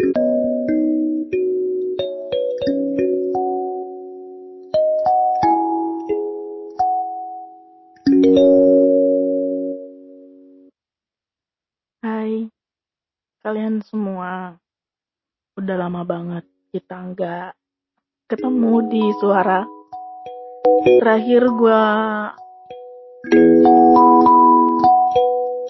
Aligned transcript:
Hai, 0.00 0.08
kalian 13.44 13.84
semua. 13.84 14.56
Udah 15.60 15.76
lama 15.76 16.00
banget 16.08 16.48
kita 16.72 16.96
nggak 17.12 17.52
ketemu 18.24 18.74
di 18.88 19.04
suara. 19.20 19.68
Terakhir 20.80 21.44
gua 21.52 21.84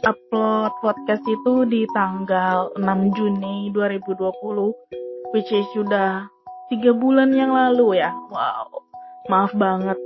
upload 0.05 0.73
podcast 0.81 1.25
itu 1.29 1.69
di 1.69 1.85
tanggal 1.93 2.73
6 2.77 3.17
Juni 3.17 3.69
2020, 3.75 5.33
which 5.37 5.51
is 5.53 5.67
sudah 5.77 6.25
tiga 6.73 6.97
bulan 6.97 7.35
yang 7.37 7.53
lalu 7.53 8.01
ya. 8.01 8.13
Wow, 8.33 8.85
maaf 9.29 9.53
banget, 9.57 9.99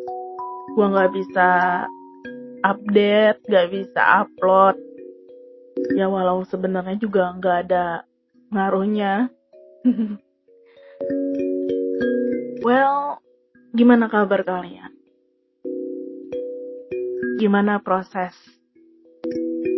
gua 0.75 0.87
nggak 0.91 1.13
bisa 1.15 1.49
update, 2.67 3.39
nggak 3.47 3.69
bisa 3.71 4.27
upload. 4.27 4.77
Ya 5.95 6.09
walau 6.09 6.43
sebenarnya 6.49 6.97
juga 6.99 7.31
nggak 7.37 7.57
ada 7.69 8.03
ngaruhnya. 8.51 9.29
well, 12.67 13.21
gimana 13.77 14.09
kabar 14.09 14.43
kalian? 14.43 14.91
Gimana 17.37 17.83
proses 17.83 18.33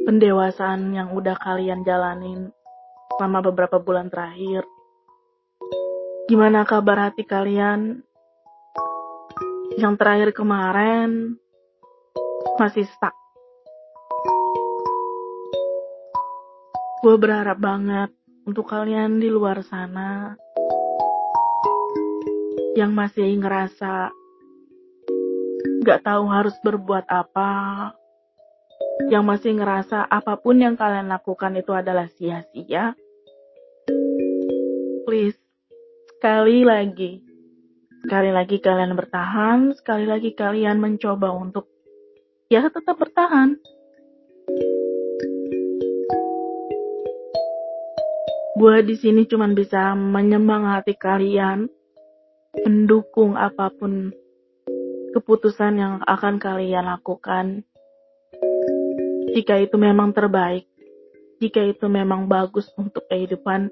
pendewasaan 0.07 0.95
yang 0.95 1.11
udah 1.19 1.35
kalian 1.35 1.83
jalanin 1.83 2.55
selama 3.19 3.51
beberapa 3.51 3.83
bulan 3.83 4.07
terakhir? 4.07 4.63
Gimana 6.31 6.63
kabar 6.63 7.11
hati 7.11 7.27
kalian 7.27 8.07
yang 9.75 9.99
terakhir 9.99 10.31
kemarin 10.31 11.35
masih 12.55 12.87
stuck? 12.87 13.19
Gue 17.03 17.19
berharap 17.19 17.59
banget 17.59 18.15
untuk 18.47 18.71
kalian 18.71 19.19
di 19.19 19.27
luar 19.27 19.67
sana 19.67 20.39
yang 22.79 22.95
masih 22.95 23.27
ngerasa 23.43 24.15
gak 25.83 26.03
tahu 26.03 26.31
harus 26.31 26.55
berbuat 26.63 27.11
apa, 27.11 27.51
yang 29.13 29.29
masih 29.29 29.53
ngerasa 29.57 30.09
apa 30.09 30.41
pun 30.41 30.57
yang 30.57 30.75
kalian 30.75 31.13
lakukan 31.13 31.53
itu 31.55 31.77
adalah 31.77 32.09
sia-sia, 32.17 32.97
please, 35.05 35.39
sekali 36.17 36.65
lagi, 36.65 37.23
sekali 38.03 38.33
lagi 38.33 38.57
kalian 38.59 38.97
bertahan, 38.97 39.77
sekali 39.77 40.09
lagi 40.09 40.33
kalian 40.33 40.81
mencoba 40.81 41.31
untuk 41.31 41.69
ya 42.49 42.67
tetap 42.67 42.97
bertahan. 42.99 43.61
Gue 48.57 48.81
di 48.89 48.97
sini 48.97 49.29
cuma 49.29 49.45
bisa 49.53 49.93
menyemangati 49.93 50.97
kalian, 50.97 51.69
mendukung 52.65 53.37
apa 53.37 53.69
pun 53.69 54.17
keputusan 55.13 55.77
yang 55.77 55.95
akan 56.09 56.41
kalian 56.41 56.89
lakukan. 56.89 57.69
Jika 59.37 59.61
itu 59.61 59.77
memang 59.77 60.17
terbaik, 60.17 60.65
jika 61.45 61.61
itu 61.61 61.85
memang 61.93 62.25
bagus 62.25 62.73
untuk 62.81 63.05
kehidupan 63.05 63.69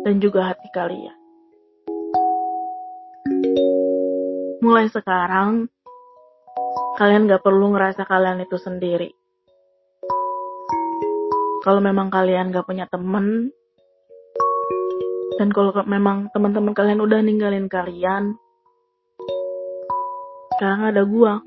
dan 0.00 0.16
juga 0.16 0.48
hati 0.48 0.72
kalian. 0.72 1.12
Mulai 4.64 4.88
sekarang, 4.88 5.68
kalian 6.96 7.28
gak 7.28 7.44
perlu 7.44 7.76
ngerasa 7.76 8.08
kalian 8.08 8.48
itu 8.48 8.56
sendiri. 8.56 9.12
Kalau 11.60 11.84
memang 11.84 12.08
kalian 12.08 12.48
gak 12.48 12.64
punya 12.64 12.88
temen, 12.88 13.52
dan 15.36 15.52
kalau 15.52 15.76
memang 15.84 16.32
teman-teman 16.32 16.72
kalian 16.72 17.04
udah 17.04 17.20
ninggalin 17.20 17.68
kalian, 17.68 18.40
sekarang 20.56 20.96
ada 20.96 21.04
gua. 21.04 21.44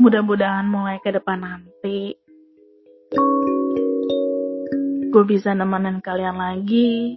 Mudah-mudahan 0.00 0.68
mulai 0.68 1.00
ke 1.00 1.12
depan 1.12 1.40
nanti, 1.40 2.14
gue 5.08 5.24
bisa 5.24 5.56
nemenin 5.56 6.04
kalian 6.04 6.36
lagi, 6.36 7.16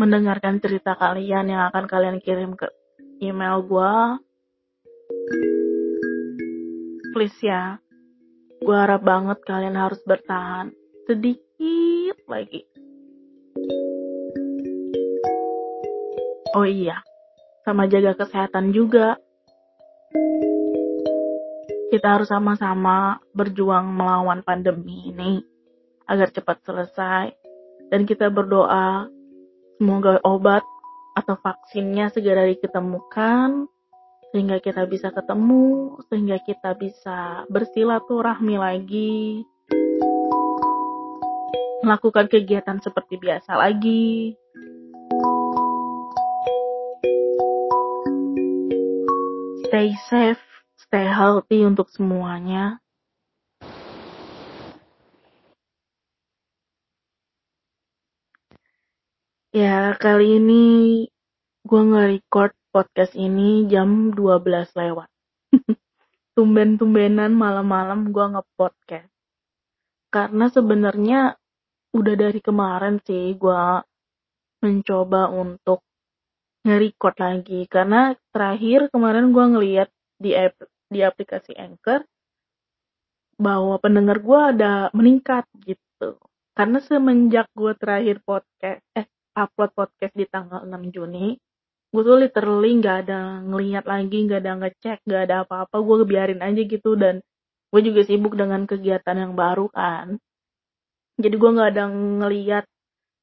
mendengarkan 0.00 0.58
cerita 0.58 0.96
kalian 0.96 1.52
yang 1.52 1.62
akan 1.68 1.84
kalian 1.84 2.18
kirim 2.24 2.56
ke 2.56 2.68
email 3.20 3.60
gue. 3.64 3.94
Please 7.10 7.36
ya, 7.42 7.76
Gue 8.60 8.76
harap 8.76 9.00
banget 9.00 9.40
kalian 9.48 9.72
harus 9.72 9.96
bertahan 10.04 10.68
sedikit 11.08 12.16
lagi. 12.28 12.60
Oh 16.52 16.68
iya, 16.68 17.00
sama 17.64 17.88
jaga 17.88 18.20
kesehatan 18.20 18.76
juga. 18.76 19.16
Kita 21.90 22.06
harus 22.18 22.30
sama-sama 22.30 23.18
berjuang 23.34 23.90
melawan 23.90 24.46
pandemi 24.46 25.10
ini 25.10 25.42
agar 26.06 26.30
cepat 26.30 26.62
selesai 26.62 27.34
dan 27.90 28.06
kita 28.06 28.30
berdoa 28.30 29.10
semoga 29.78 30.22
obat 30.22 30.62
atau 31.18 31.34
vaksinnya 31.38 32.14
segera 32.14 32.46
diketemukan 32.46 33.66
sehingga 34.30 34.62
kita 34.62 34.86
bisa 34.86 35.10
ketemu, 35.10 35.98
sehingga 36.06 36.38
kita 36.46 36.78
bisa 36.78 37.42
bersilaturahmi 37.50 38.56
lagi, 38.62 39.42
melakukan 41.82 42.30
kegiatan 42.30 42.78
seperti 42.78 43.18
biasa 43.18 43.58
lagi. 43.58 44.38
Stay 49.70 49.94
safe, 50.10 50.42
stay 50.74 51.06
healthy 51.06 51.62
untuk 51.62 51.86
semuanya. 51.94 52.82
Ya, 59.54 59.94
kali 59.94 60.42
ini 60.42 60.66
gue 61.62 61.82
nge-record 61.86 62.50
podcast 62.74 63.14
ini 63.14 63.70
jam 63.70 64.10
12 64.10 64.74
lewat. 64.74 65.06
Tumben-tumbenan 66.34 67.30
malam-malam 67.30 68.10
gue 68.10 68.26
nge-podcast. 68.26 69.06
Karena 70.10 70.50
sebenarnya 70.50 71.38
udah 71.94 72.14
dari 72.18 72.42
kemarin 72.42 72.98
sih 73.06 73.38
gue 73.38 73.62
mencoba 74.66 75.30
untuk 75.30 75.86
nge-record 76.66 77.16
lagi. 77.20 77.60
Karena 77.66 78.12
terakhir 78.34 78.92
kemarin 78.92 79.32
gue 79.32 79.44
ngeliat 79.56 79.88
di, 80.20 80.36
app, 80.36 80.56
di 80.90 81.00
aplikasi 81.00 81.56
Anchor 81.56 82.04
bahwa 83.40 83.80
pendengar 83.80 84.20
gue 84.20 84.40
ada 84.40 84.92
meningkat 84.92 85.48
gitu. 85.64 86.20
Karena 86.52 86.78
semenjak 86.84 87.48
gue 87.56 87.72
terakhir 87.78 88.20
podcast, 88.20 88.84
eh 88.92 89.08
upload 89.32 89.72
podcast 89.72 90.12
di 90.12 90.28
tanggal 90.28 90.68
6 90.68 90.92
Juni, 90.92 91.40
gue 91.90 92.02
tuh 92.06 92.18
literally 92.22 92.78
nggak 92.78 92.96
ada 93.06 93.42
ngeliat 93.42 93.82
lagi 93.82 94.18
nggak 94.22 94.40
ada 94.46 94.52
ngecek 94.62 94.98
nggak 95.02 95.22
ada 95.26 95.36
apa-apa 95.42 95.74
gue 95.82 96.06
biarin 96.06 96.38
aja 96.38 96.62
gitu 96.62 96.94
dan 96.94 97.18
gue 97.74 97.80
juga 97.82 98.06
sibuk 98.06 98.38
dengan 98.38 98.62
kegiatan 98.62 99.16
yang 99.18 99.34
baru 99.34 99.66
kan 99.74 100.22
jadi 101.18 101.34
gue 101.34 101.50
nggak 101.50 101.70
ada 101.74 101.84
ngeliat 101.90 102.64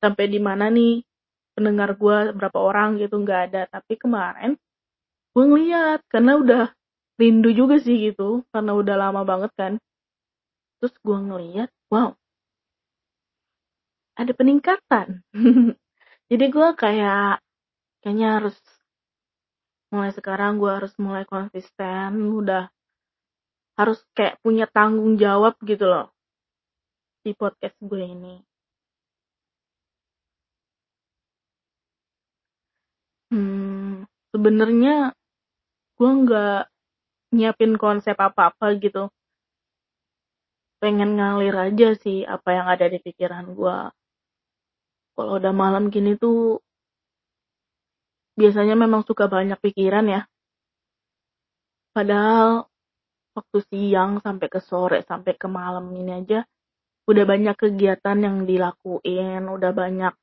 sampai 0.03 0.25
di 0.27 0.39
mana 0.43 0.67
nih 0.67 1.06
pendengar 1.57 1.97
gue 1.97 2.17
berapa 2.37 2.59
orang 2.61 3.01
gitu 3.01 3.17
nggak 3.17 3.41
ada. 3.49 3.61
Tapi 3.73 3.97
kemarin 3.97 4.53
gue 5.33 5.43
ngeliat 5.49 6.05
karena 6.13 6.37
udah 6.37 6.63
rindu 7.17 7.49
juga 7.49 7.81
sih 7.81 8.13
gitu 8.13 8.45
karena 8.53 8.71
udah 8.77 8.95
lama 9.09 9.21
banget 9.25 9.51
kan. 9.57 9.73
Terus 10.77 10.93
gue 11.01 11.17
ngeliat 11.17 11.69
wow 11.89 12.13
ada 14.17 14.31
peningkatan. 14.37 15.25
Jadi 16.29 16.45
gue 16.53 16.69
kayak 16.77 17.41
kayaknya 18.05 18.27
harus 18.37 18.57
mulai 19.87 20.11
sekarang 20.11 20.59
gue 20.59 20.67
harus 20.67 20.93
mulai 20.99 21.23
konsisten 21.23 22.11
udah 22.39 22.67
harus 23.79 24.03
kayak 24.11 24.35
punya 24.43 24.65
tanggung 24.67 25.15
jawab 25.15 25.55
gitu 25.63 25.87
loh 25.87 26.11
di 27.23 27.31
podcast 27.31 27.77
gue 27.79 28.03
ini 28.03 28.35
hmm 33.31 34.03
sebenarnya 34.37 35.17
gue 35.97 36.11
nggak 36.21 36.69
nyiapin 37.33 37.73
konsep 37.81 38.13
apa 38.21 38.53
apa 38.53 38.77
gitu 38.77 39.09
pengen 40.77 41.17
ngalir 41.17 41.57
aja 41.57 41.97
sih 41.97 42.21
apa 42.21 42.53
yang 42.53 42.69
ada 42.69 42.85
di 42.85 43.01
pikiran 43.01 43.57
gue. 43.57 43.77
Kalau 45.17 45.41
udah 45.41 45.49
malam 45.49 45.89
gini 45.89 46.13
tuh 46.13 46.61
biasanya 48.37 48.77
memang 48.77 49.01
suka 49.01 49.25
banyak 49.25 49.57
pikiran 49.57 50.05
ya. 50.05 50.21
Padahal 51.97 52.69
waktu 53.33 53.57
siang 53.73 54.21
sampai 54.21 54.47
ke 54.53 54.61
sore 54.61 55.01
sampai 55.01 55.33
ke 55.33 55.49
malam 55.49 55.89
ini 55.97 56.21
aja 56.21 56.45
udah 57.09 57.25
banyak 57.25 57.57
kegiatan 57.57 58.17
yang 58.21 58.37
dilakuin, 58.45 59.49
udah 59.49 59.71
banyak 59.73 60.13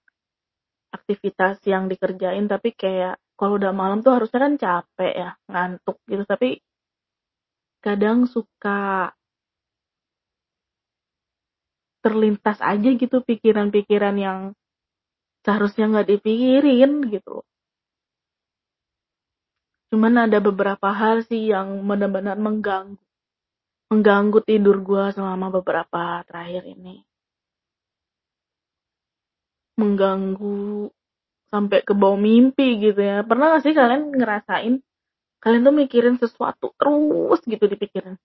aktivitas 0.95 1.59
yang 1.67 1.91
dikerjain 1.91 2.47
tapi 2.47 2.71
kayak 2.71 3.19
kalau 3.39 3.59
udah 3.59 3.73
malam 3.75 3.99
tuh 4.05 4.13
harusnya 4.17 4.41
kan 4.45 4.55
capek 4.65 5.13
ya, 5.23 5.31
ngantuk 5.51 5.97
gitu 6.11 6.23
tapi 6.27 6.49
kadang 7.85 8.25
suka 8.25 9.13
terlintas 12.05 12.59
aja 12.61 12.89
gitu 13.01 13.17
pikiran-pikiran 13.25 14.17
yang 14.17 14.39
seharusnya 15.45 15.85
nggak 15.93 16.09
dipikirin 16.17 16.93
gitu 17.13 17.45
Cuman 19.95 20.27
ada 20.27 20.43
beberapa 20.43 20.91
hal 20.91 21.23
sih 21.23 21.55
yang 21.55 21.87
benar-benar 21.87 22.35
mengganggu 22.35 22.99
mengganggu 23.95 24.43
tidur 24.43 24.83
gue 24.83 25.05
selama 25.15 25.55
beberapa 25.55 26.19
terakhir 26.27 26.67
ini. 26.67 27.07
Mengganggu 29.79 30.91
sampai 31.55 31.87
ke 31.87 31.95
bawah 31.95 32.19
mimpi 32.19 32.83
gitu 32.83 32.99
ya. 32.99 33.23
Pernah 33.23 33.55
gak 33.55 33.63
sih 33.63 33.75
kalian 33.79 34.03
ngerasain 34.11 34.75
kalian 35.39 35.63
tuh 35.63 35.77
mikirin 35.77 36.17
sesuatu 36.19 36.67
terus 36.81 37.41
gitu 37.47 37.65
dipikirin. 37.71 38.19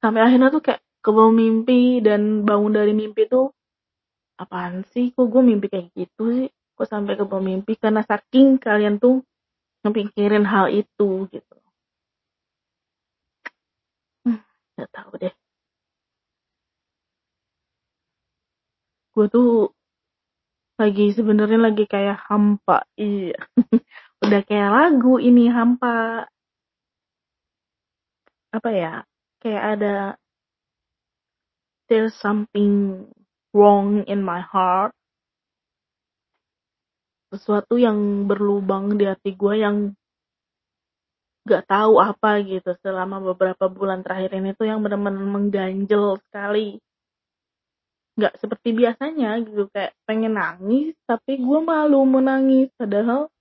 Sampai 0.00 0.20
akhirnya 0.24 0.48
tuh 0.48 0.62
kayak 0.64 0.80
ke 1.04 1.10
bawah 1.12 1.34
mimpi 1.34 2.00
dan 2.00 2.46
bangun 2.48 2.72
dari 2.72 2.92
mimpi 2.96 3.28
tuh 3.28 3.52
apaan 4.40 4.86
sih? 4.94 5.12
Kok 5.12 5.26
gue 5.28 5.42
mimpi 5.44 5.66
kayak 5.68 5.92
gitu 5.92 6.24
sih? 6.32 6.48
Kok 6.78 6.88
sampai 6.88 7.20
ke 7.20 7.24
bawah 7.28 7.44
mimpi? 7.44 7.76
Karena 7.76 8.00
saking 8.00 8.56
kalian 8.56 8.96
tuh 8.96 9.20
ngepikirin 9.84 10.44
hal 10.48 10.72
itu 10.72 11.28
gitu. 11.28 11.56
Hmm, 14.24 14.40
gak 14.80 14.88
tahu 14.96 15.12
deh. 15.20 15.34
Gue 19.14 19.26
tuh 19.34 19.74
lagi 20.80 21.12
sebenarnya 21.12 21.60
lagi 21.60 21.84
kayak 21.84 22.18
hampa 22.24 22.88
iya. 22.96 23.36
Udah 24.24 24.40
kayak 24.48 24.70
lagu 24.72 25.20
ini 25.20 25.52
hampa. 25.52 26.24
Apa 28.56 28.70
ya 28.72 28.92
kayak 29.40 29.64
ada 29.76 29.94
there's 31.88 32.16
something 32.16 33.04
wrong 33.52 34.08
in 34.08 34.24
my 34.24 34.40
heart. 34.40 34.96
Sesuatu 37.30 37.78
yang 37.78 38.26
berlubang 38.26 38.96
di 38.96 39.06
hati 39.06 39.36
gue 39.36 39.54
yang 39.60 39.76
gak 41.46 41.66
tahu 41.66 41.98
apa 41.98 42.44
gitu 42.44 42.76
selama 42.84 43.18
beberapa 43.18 43.66
bulan 43.72 44.04
terakhir 44.04 44.38
ini 44.38 44.52
tuh 44.54 44.68
yang 44.68 44.84
benar-benar 44.84 45.24
mengganjel 45.24 46.20
sekali 46.28 46.78
nggak 48.20 48.34
seperti 48.42 48.68
biasanya 48.76 49.40
gitu. 49.48 49.66
Kayak 49.72 49.96
pengen 50.04 50.36
nangis 50.36 50.92
tapi 51.08 51.40
gue 51.40 51.58
malu 51.64 52.04
menangis 52.04 52.68
padahal 52.76 53.32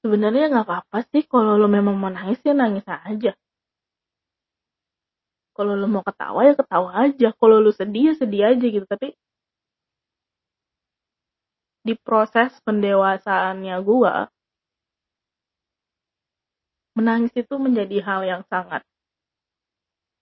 sebenarnya 0.00 0.48
nggak 0.52 0.66
apa-apa 0.66 0.98
sih 1.12 1.22
kalau 1.28 1.60
lo 1.60 1.68
memang 1.68 1.96
mau 2.00 2.08
nangis 2.08 2.40
ya 2.40 2.56
nangis 2.56 2.84
aja. 2.88 3.36
Kalau 5.54 5.72
lo 5.76 5.86
mau 5.86 6.02
ketawa 6.02 6.40
ya 6.48 6.54
ketawa 6.56 6.90
aja. 7.04 7.28
Kalau 7.36 7.56
lo 7.60 7.70
sedih 7.70 8.02
ya 8.10 8.14
sedih 8.16 8.42
aja 8.50 8.66
gitu. 8.66 8.86
Tapi 8.88 9.12
di 11.84 11.94
proses 12.00 12.50
pendewasaannya 12.64 13.76
gue, 13.84 14.14
menangis 16.96 17.34
itu 17.36 17.54
menjadi 17.60 17.96
hal 18.06 18.20
yang 18.24 18.42
sangat 18.48 18.82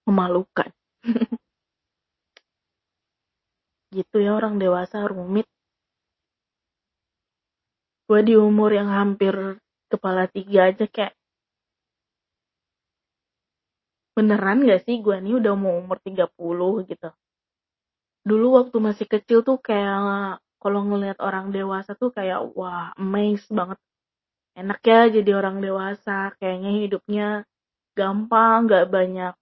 memalukan. 0.06 0.70
gitu 3.92 4.16
ya 4.24 4.32
orang 4.40 4.56
dewasa 4.56 5.04
rumit. 5.04 5.46
Gue 8.08 8.20
di 8.24 8.34
umur 8.34 8.72
yang 8.72 8.88
hampir 8.88 9.60
kepala 9.92 10.24
tiga 10.32 10.72
aja 10.72 10.84
kayak 10.88 11.12
beneran 14.16 14.64
gak 14.68 14.84
sih 14.84 15.00
gue 15.04 15.16
nih 15.24 15.40
udah 15.40 15.54
mau 15.56 15.76
umur 15.80 16.00
30 16.00 16.84
gitu. 16.88 17.08
Dulu 18.28 18.46
waktu 18.58 18.76
masih 18.80 19.06
kecil 19.08 19.44
tuh 19.44 19.58
kayak 19.60 20.40
kalau 20.62 20.80
ngelihat 20.86 21.18
orang 21.18 21.50
dewasa 21.50 21.98
tuh 21.98 22.14
kayak 22.14 22.54
wah 22.54 22.94
amazed 22.94 23.50
banget 23.50 23.78
enak 24.54 24.80
ya 24.84 25.00
jadi 25.08 25.30
orang 25.40 25.58
dewasa 25.64 26.36
kayaknya 26.38 26.70
hidupnya 26.84 27.26
gampang 27.98 28.68
gak 28.68 28.86
banyak 28.92 29.34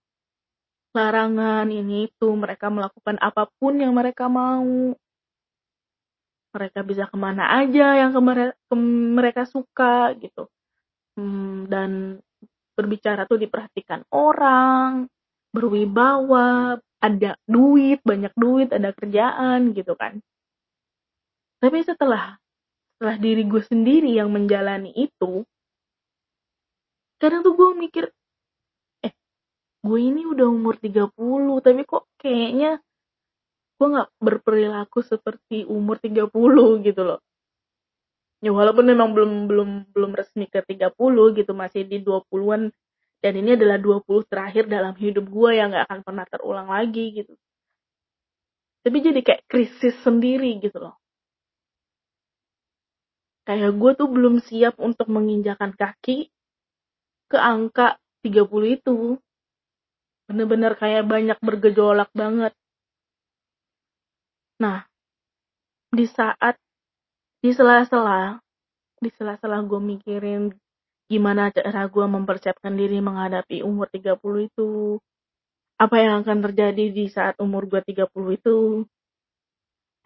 larangan 0.90 1.70
ini 1.70 2.10
itu 2.10 2.28
mereka 2.34 2.66
melakukan 2.68 3.16
apa 3.22 3.46
pun 3.58 3.78
yang 3.78 3.94
mereka 3.94 4.26
mau. 4.26 4.94
Mereka 6.50 6.82
bisa 6.82 7.06
ke 7.06 7.14
mana 7.14 7.46
aja 7.62 7.94
yang 7.94 8.10
ke 8.10 8.20
mereka, 9.14 9.46
suka 9.46 10.18
gitu. 10.18 10.50
Hmm, 11.14 11.70
dan 11.70 12.18
berbicara 12.74 13.28
tuh 13.28 13.38
diperhatikan 13.38 14.02
orang 14.10 15.06
berwibawa 15.50 16.78
ada 17.02 17.34
duit 17.44 17.98
banyak 18.06 18.30
duit 18.38 18.70
ada 18.70 18.94
kerjaan 18.94 19.74
gitu 19.74 19.94
kan. 19.94 20.18
Tapi 21.60 21.78
setelah 21.84 22.40
setelah 22.96 23.16
diri 23.16 23.48
gue 23.48 23.64
sendiri 23.64 24.12
yang 24.12 24.28
menjalani 24.28 24.92
itu, 24.92 25.44
kadang 27.20 27.40
tuh 27.40 27.56
gue 27.56 27.70
mikir, 27.76 28.04
gue 29.80 29.98
ini 30.00 30.22
udah 30.28 30.46
umur 30.48 30.76
30, 30.76 31.64
tapi 31.64 31.82
kok 31.88 32.04
kayaknya 32.20 32.80
gue 33.80 33.86
gak 33.96 34.10
berperilaku 34.20 35.00
seperti 35.00 35.64
umur 35.64 35.96
30 35.96 36.84
gitu 36.84 37.02
loh. 37.04 37.20
Ya 38.40 38.52
walaupun 38.52 38.88
memang 38.88 39.12
belum 39.12 39.32
belum 39.48 39.70
belum 39.92 40.12
resmi 40.16 40.48
ke 40.48 40.64
30 40.64 41.36
gitu, 41.36 41.52
masih 41.52 41.84
di 41.88 42.00
20-an 42.00 42.72
dan 43.20 43.32
ini 43.36 43.56
adalah 43.56 43.76
20 43.76 44.24
terakhir 44.28 44.64
dalam 44.68 44.96
hidup 44.96 45.28
gue 45.28 45.50
yang 45.56 45.72
gak 45.72 45.88
akan 45.88 46.00
pernah 46.04 46.24
terulang 46.28 46.68
lagi 46.68 47.04
gitu. 47.24 47.32
Tapi 48.80 48.96
jadi 49.04 49.20
kayak 49.20 49.44
krisis 49.44 49.96
sendiri 50.00 50.56
gitu 50.60 50.80
loh 50.80 51.00
kayak 53.50 53.74
gue 53.82 53.92
tuh 53.98 54.06
belum 54.06 54.38
siap 54.38 54.78
untuk 54.78 55.10
menginjakan 55.10 55.74
kaki 55.74 56.30
ke 57.26 57.34
angka 57.34 57.98
30 58.22 58.78
itu. 58.78 59.18
Bener-bener 60.30 60.78
kayak 60.78 61.10
banyak 61.10 61.38
bergejolak 61.42 62.06
banget. 62.14 62.54
Nah, 64.62 64.86
di 65.90 66.06
saat, 66.06 66.54
di 67.42 67.50
sela-sela, 67.50 68.38
di 69.02 69.10
sela-sela 69.10 69.58
gue 69.66 69.80
mikirin 69.82 70.54
gimana 71.10 71.50
cara 71.50 71.90
gue 71.90 72.06
mempersiapkan 72.06 72.78
diri 72.78 73.02
menghadapi 73.02 73.66
umur 73.66 73.90
30 73.90 74.46
itu, 74.46 75.02
apa 75.82 75.96
yang 75.98 76.22
akan 76.22 76.38
terjadi 76.46 76.94
di 76.94 77.10
saat 77.10 77.34
umur 77.42 77.66
gue 77.66 77.82
30 77.82 78.38
itu, 78.38 78.86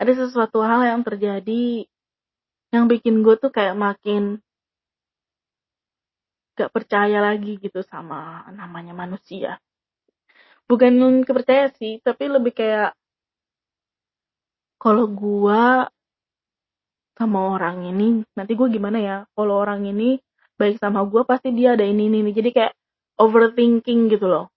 ada 0.01 0.13
sesuatu 0.17 0.65
hal 0.65 0.89
yang 0.89 1.05
terjadi 1.05 1.85
yang 2.73 2.89
bikin 2.89 3.21
gue 3.21 3.37
tuh 3.37 3.53
kayak 3.53 3.77
makin 3.77 4.41
gak 6.55 6.71
percaya 6.71 7.19
lagi 7.19 7.59
gitu 7.59 7.83
sama 7.85 8.47
namanya 8.55 8.95
manusia. 8.95 9.59
Bukan 10.65 10.93
kepercaya 11.29 11.69
sih, 11.77 12.01
tapi 12.01 12.25
lebih 12.33 12.53
kayak 12.57 12.97
kalau 14.81 15.05
gue 15.09 15.65
sama 17.15 17.41
orang 17.55 17.77
ini, 17.89 18.25
nanti 18.37 18.53
gue 18.59 18.69
gimana 18.73 18.99
ya? 18.99 19.17
Kalau 19.37 19.55
orang 19.61 19.85
ini 19.87 20.19
baik 20.61 20.77
sama 20.83 21.05
gue 21.05 21.23
pasti 21.29 21.53
dia 21.53 21.77
ada 21.77 21.85
ini 21.85 22.09
ini, 22.09 22.31
jadi 22.33 22.51
kayak 22.57 22.73
overthinking 23.21 24.01
gitu 24.13 24.27
loh. 24.27 24.49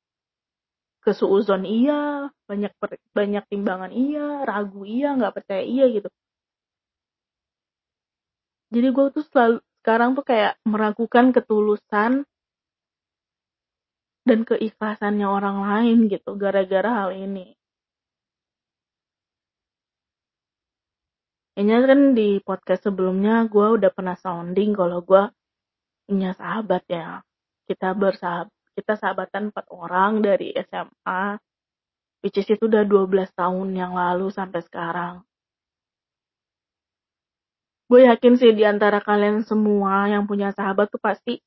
Kesuuzon 1.03 1.63
iya, 1.63 2.27
banyak 2.49 2.71
banyak 3.15 3.43
timbangan 3.51 3.91
iya, 3.91 4.43
ragu 4.49 4.83
iya, 4.83 5.15
nggak 5.15 5.33
percaya 5.37 5.63
iya 5.63 5.85
gitu 5.91 6.07
jadi 8.73 8.87
gue 8.91 9.05
tuh 9.15 9.23
selalu 9.31 9.57
sekarang 9.79 10.09
tuh 10.19 10.25
kayak 10.27 10.59
meragukan 10.67 11.31
ketulusan 11.31 12.27
dan 14.27 14.43
keikhlasannya 14.43 15.23
orang 15.23 15.57
lain 15.63 15.97
gitu 16.11 16.35
gara-gara 16.35 17.07
hal 17.07 17.15
ini. 17.15 17.55
Ini 21.57 21.73
kan 21.89 22.13
di 22.13 22.37
podcast 22.43 22.85
sebelumnya 22.85 23.49
gue 23.49 23.67
udah 23.81 23.89
pernah 23.89 24.13
sounding 24.13 24.77
kalau 24.77 25.01
gue 25.01 25.23
punya 26.05 26.37
sahabat 26.37 26.83
ya. 26.85 27.25
Kita 27.65 27.97
bersahabat, 27.97 28.53
kita 28.77 28.93
sahabatan 28.93 29.49
empat 29.49 29.65
orang 29.73 30.21
dari 30.21 30.53
SMA. 30.53 31.41
which 32.25 32.37
is 32.41 32.49
itu 32.49 32.65
udah 32.65 32.83
12 32.83 33.29
tahun 33.37 33.77
yang 33.77 33.93
lalu 33.93 34.33
sampai 34.33 34.61
sekarang. 34.65 35.21
Gue 37.87 38.03
yakin 38.03 38.35
sih 38.35 38.51
di 38.51 38.67
antara 38.67 38.99
kalian 38.99 39.47
semua 39.47 40.11
yang 40.11 40.27
punya 40.27 40.51
sahabat 40.51 40.91
tuh 40.91 40.99
pasti 40.99 41.39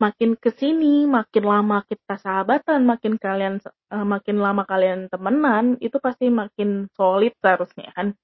makin 0.00 0.32
ke 0.40 0.50
sini, 0.56 1.04
makin 1.04 1.44
lama 1.44 1.84
kita 1.84 2.16
sahabatan, 2.16 2.88
makin 2.88 3.20
kalian 3.20 3.60
uh, 3.92 4.06
makin 4.08 4.40
lama 4.40 4.64
kalian 4.64 5.12
temenan, 5.12 5.76
itu 5.84 6.00
pasti 6.00 6.32
makin 6.32 6.88
solid 6.96 7.36
seharusnya 7.44 7.92
kan. 7.92 8.16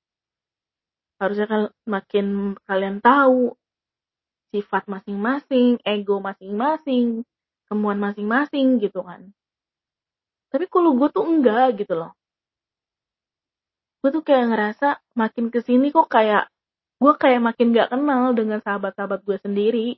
Harusnya 1.21 1.47
kan 1.47 1.62
makin 1.85 2.56
kalian 2.64 3.04
tahu 3.04 3.52
sifat 4.56 4.88
masing-masing, 4.88 5.76
ego 5.85 6.16
masing-masing, 6.25 7.28
kemauan 7.68 8.00
masing-masing 8.00 8.80
gitu 8.80 9.04
kan. 9.04 9.37
Tapi 10.49 10.64
kalau 10.73 10.97
gue 10.97 11.09
tuh 11.12 11.28
enggak 11.28 11.85
gitu 11.85 11.92
loh. 11.92 12.16
Gue 14.00 14.11
tuh 14.14 14.25
kayak 14.25 14.49
ngerasa 14.54 15.02
makin 15.18 15.52
ke 15.52 15.61
sini 15.61 15.92
kok 15.92 16.09
kayak 16.09 16.49
gue 16.97 17.12
kayak 17.21 17.45
makin 17.45 17.76
gak 17.76 17.92
kenal 17.92 18.33
dengan 18.33 18.64
sahabat-sahabat 18.64 19.21
gue 19.26 19.37
sendiri. 19.45 19.88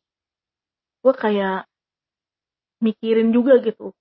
Gue 1.05 1.15
kayak 1.15 1.68
mikirin 2.83 3.31
juga 3.35 3.59
gitu. 3.63 3.95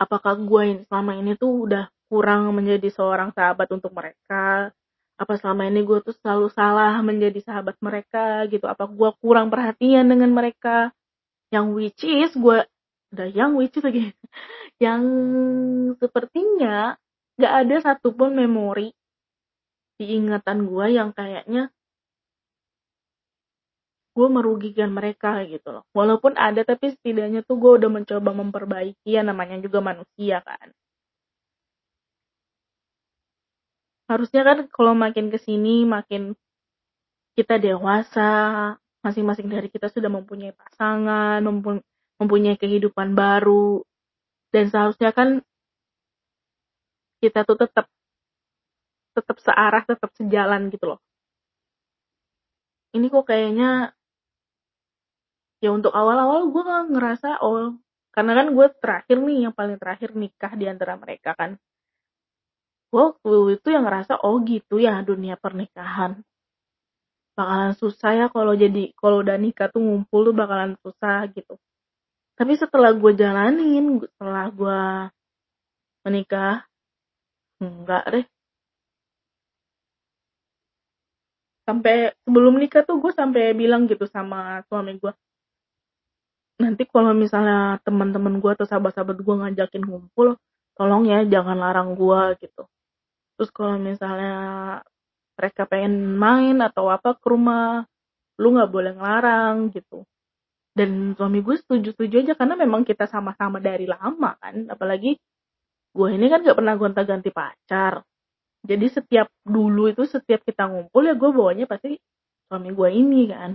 Apakah 0.00 0.36
gue 0.40 0.84
selama 0.88 1.12
ini 1.18 1.36
tuh 1.36 1.68
udah 1.68 1.88
kurang 2.08 2.52
menjadi 2.52 2.88
seorang 2.92 3.32
sahabat 3.32 3.68
untuk 3.72 3.92
mereka? 3.94 4.72
Apa 5.16 5.38
selama 5.38 5.68
ini 5.68 5.84
gue 5.86 5.98
tuh 6.02 6.16
selalu 6.20 6.50
salah 6.50 6.98
menjadi 7.04 7.38
sahabat 7.44 7.76
mereka 7.80 8.48
gitu? 8.50 8.66
Apa 8.66 8.88
gue 8.88 9.10
kurang 9.22 9.48
perhatian 9.52 10.08
dengan 10.08 10.32
mereka? 10.32 10.90
Yang 11.52 11.66
which 11.76 12.02
is 12.04 12.32
gue 12.34 12.64
udah 13.12 13.28
yang 13.28 13.52
which 13.60 13.76
is 13.76 13.84
lagi 13.84 14.08
yang 14.84 15.04
sepertinya 16.00 16.96
gak 17.36 17.54
ada 17.64 17.76
satupun 17.84 18.32
memori 18.32 18.96
di 20.00 20.16
ingatan 20.16 20.64
gue 20.64 20.96
yang 20.96 21.12
kayaknya 21.12 21.68
gue 24.12 24.28
merugikan 24.28 24.92
mereka 24.92 25.40
gitu 25.48 25.68
loh. 25.72 25.84
Walaupun 25.96 26.36
ada 26.36 26.60
tapi 26.62 26.92
setidaknya 26.92 27.40
tuh 27.48 27.56
gue 27.56 27.72
udah 27.80 27.90
mencoba 27.90 28.30
memperbaiki 28.36 29.08
ya 29.16 29.24
namanya 29.24 29.56
juga 29.64 29.80
manusia 29.80 30.44
kan. 30.44 30.68
Harusnya 34.10 34.42
kan 34.44 34.58
kalau 34.68 34.92
makin 34.92 35.32
ke 35.32 35.38
sini 35.40 35.88
makin 35.88 36.36
kita 37.32 37.56
dewasa, 37.56 38.30
masing-masing 39.00 39.48
dari 39.48 39.72
kita 39.72 39.88
sudah 39.88 40.12
mempunyai 40.12 40.52
pasangan, 40.52 41.40
mempunyai 42.20 42.60
kehidupan 42.60 43.16
baru, 43.16 43.80
dan 44.52 44.68
seharusnya 44.68 45.16
kan 45.16 45.40
kita 47.24 47.48
tuh 47.48 47.56
tetap 47.56 47.88
tetap 49.16 49.36
searah, 49.40 49.82
tetap 49.88 50.10
sejalan 50.12 50.68
gitu 50.68 50.92
loh. 50.92 51.00
Ini 52.92 53.08
kok 53.08 53.24
kayaknya 53.24 53.96
ya 55.62 55.70
untuk 55.70 55.94
awal-awal 55.94 56.50
gue 56.50 56.62
ngerasa 56.98 57.38
oh 57.38 57.78
karena 58.12 58.32
kan 58.36 58.46
gue 58.52 58.66
terakhir 58.82 59.16
nih 59.24 59.38
yang 59.48 59.54
paling 59.56 59.78
terakhir 59.80 60.12
nikah 60.12 60.52
di 60.52 60.66
antara 60.68 61.00
mereka 61.00 61.32
kan. 61.32 61.56
Gue 62.92 63.02
waktu 63.08 63.56
itu 63.56 63.68
yang 63.72 63.88
ngerasa 63.88 64.20
oh 64.20 64.36
gitu 64.44 64.76
ya 64.76 65.00
dunia 65.00 65.40
pernikahan. 65.40 66.20
Bakalan 67.32 67.72
susah 67.72 68.10
ya 68.12 68.26
kalau 68.28 68.52
jadi 68.52 68.92
kalau 69.00 69.24
udah 69.24 69.40
nikah 69.40 69.72
tuh 69.72 69.80
ngumpul 69.80 70.28
tuh 70.28 70.36
bakalan 70.36 70.76
susah 70.84 71.24
gitu. 71.32 71.56
Tapi 72.36 72.52
setelah 72.60 72.92
gue 72.92 73.12
jalanin 73.16 74.04
setelah 74.04 74.52
gue 74.52 74.80
menikah 76.04 76.68
enggak 77.64 78.04
deh. 78.12 78.26
Sampai 81.64 82.12
sebelum 82.28 82.60
nikah 82.60 82.84
tuh 82.84 83.00
gue 83.00 83.12
sampai 83.16 83.56
bilang 83.56 83.88
gitu 83.88 84.04
sama 84.04 84.60
suami 84.68 85.00
gue 85.00 85.12
nanti 86.60 86.82
kalau 86.88 87.12
misalnya 87.16 87.80
teman-teman 87.86 88.38
gue 88.42 88.50
atau 88.52 88.66
sahabat-sahabat 88.68 89.18
gue 89.20 89.34
ngajakin 89.46 89.82
ngumpul 89.84 90.36
tolong 90.76 91.04
ya 91.08 91.24
jangan 91.24 91.56
larang 91.58 91.94
gue 91.96 92.20
gitu. 92.42 92.68
Terus 93.36 93.50
kalau 93.52 93.76
misalnya 93.80 94.34
mereka 95.36 95.64
pengen 95.66 96.16
main 96.16 96.60
atau 96.60 96.92
apa 96.92 97.16
ke 97.16 97.26
rumah 97.28 97.84
lu 98.40 98.54
nggak 98.56 98.70
boleh 98.72 98.92
ngelarang 98.96 99.72
gitu. 99.72 100.04
Dan 100.72 101.12
suami 101.12 101.44
gue 101.44 101.56
setuju-setuju 101.60 102.24
aja 102.24 102.32
karena 102.32 102.56
memang 102.56 102.82
kita 102.88 103.04
sama-sama 103.04 103.60
dari 103.60 103.84
lama 103.84 104.32
kan. 104.40 104.72
Apalagi 104.72 105.20
gue 105.92 106.08
ini 106.08 106.26
kan 106.32 106.40
gak 106.40 106.56
pernah 106.56 106.74
gonta-ganti 106.80 107.28
pacar. 107.28 108.00
Jadi 108.64 108.86
setiap 108.88 109.28
dulu 109.44 109.92
itu 109.92 110.08
setiap 110.08 110.40
kita 110.46 110.64
ngumpul 110.70 111.04
ya 111.04 111.12
gue 111.12 111.30
bawanya 111.34 111.68
pasti 111.68 112.00
suami 112.48 112.72
gue 112.72 112.88
ini 112.88 113.28
kan. 113.28 113.52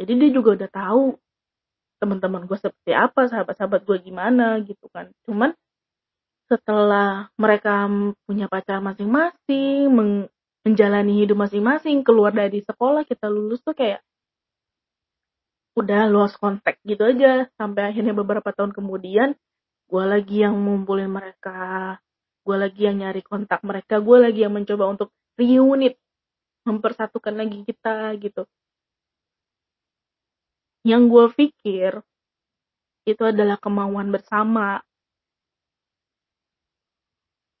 Jadi 0.00 0.12
dia 0.16 0.30
juga 0.32 0.56
udah 0.56 0.70
tahu 0.72 1.04
teman-teman 1.96 2.44
gue 2.44 2.58
seperti 2.58 2.92
apa 2.92 3.28
sahabat-sahabat 3.28 3.82
gue 3.88 3.98
gimana 4.04 4.60
gitu 4.64 4.86
kan. 4.92 5.08
Cuman 5.24 5.52
setelah 6.46 7.28
mereka 7.34 7.90
punya 8.28 8.46
pacar 8.46 8.78
masing-masing 8.78 9.90
menjalani 10.62 11.26
hidup 11.26 11.38
masing-masing 11.38 12.06
keluar 12.06 12.30
dari 12.30 12.62
sekolah 12.62 13.02
kita 13.02 13.26
lulus 13.26 13.62
tuh 13.66 13.74
kayak 13.74 14.02
udah 15.76 16.08
lost 16.08 16.38
contact 16.38 16.80
gitu 16.86 17.02
aja. 17.02 17.48
Sampai 17.58 17.90
akhirnya 17.90 18.14
beberapa 18.16 18.48
tahun 18.52 18.72
kemudian 18.72 19.34
gue 19.86 20.04
lagi 20.04 20.42
yang 20.42 20.54
ngumpulin 20.58 21.10
mereka 21.10 21.98
gue 22.46 22.56
lagi 22.58 22.86
yang 22.86 23.02
nyari 23.02 23.22
kontak 23.26 23.58
mereka 23.66 23.98
gue 23.98 24.18
lagi 24.22 24.46
yang 24.46 24.54
mencoba 24.54 24.86
untuk 24.86 25.10
reunit 25.34 25.98
mempersatukan 26.66 27.34
lagi 27.34 27.62
kita 27.66 28.14
gitu 28.22 28.46
yang 30.86 31.10
gue 31.10 31.26
pikir 31.34 31.98
itu 33.10 33.22
adalah 33.26 33.58
kemauan 33.58 34.14
bersama. 34.14 34.78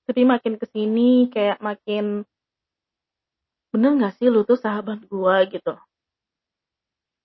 Tapi 0.06 0.22
makin 0.22 0.54
ke 0.54 0.66
sini 0.70 1.26
kayak 1.34 1.58
makin 1.58 2.22
bener 3.74 3.90
gak 3.98 4.14
sih 4.22 4.30
lu 4.30 4.46
tuh 4.46 4.54
sahabat 4.54 5.02
gue 5.10 5.36
gitu. 5.50 5.74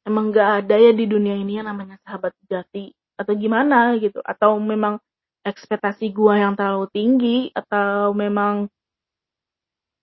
Emang 0.02 0.34
gak 0.34 0.66
ada 0.66 0.76
ya 0.82 0.90
di 0.90 1.06
dunia 1.06 1.38
ini 1.38 1.62
yang 1.62 1.70
namanya 1.70 2.02
sahabat 2.02 2.34
jati 2.50 2.90
atau 3.22 3.38
gimana 3.38 3.94
gitu 4.02 4.18
atau 4.26 4.58
memang 4.58 4.98
ekspektasi 5.46 6.10
gue 6.10 6.34
yang 6.42 6.58
terlalu 6.58 6.90
tinggi 6.90 7.54
atau 7.54 8.18
memang 8.18 8.66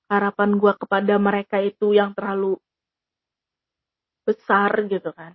harapan 0.06 0.54
gue 0.54 0.72
kepada 0.78 1.14
mereka 1.18 1.58
itu 1.58 1.90
yang 1.98 2.14
terlalu 2.14 2.54
besar 4.22 4.70
gitu 4.86 5.10
kan 5.10 5.34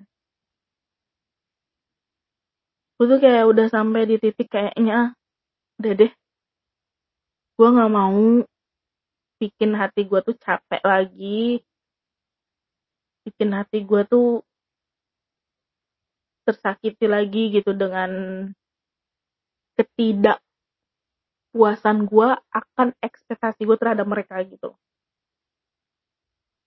gue 3.04 3.20
tuh 3.20 3.20
kayak 3.20 3.52
udah 3.52 3.68
sampai 3.68 4.08
di 4.08 4.16
titik 4.16 4.48
kayaknya 4.48 5.12
udah 5.76 5.92
deh. 5.92 6.08
Gue 7.60 7.68
nggak 7.68 7.92
mau 7.92 8.48
bikin 9.44 9.76
hati 9.76 10.08
gue 10.08 10.24
tuh 10.24 10.40
capek 10.40 10.80
lagi. 10.88 11.60
Bikin 13.28 13.52
hati 13.52 13.84
gue 13.84 14.08
tuh 14.08 14.40
tersakiti 16.48 17.12
lagi 17.12 17.60
gitu 17.60 17.76
dengan 17.76 18.12
ketidakpuasan 19.76 22.08
gue 22.08 22.30
akan 22.56 22.96
ekspektasi 23.04 23.68
gue 23.68 23.76
terhadap 23.76 24.08
mereka 24.08 24.40
gitu. 24.48 24.80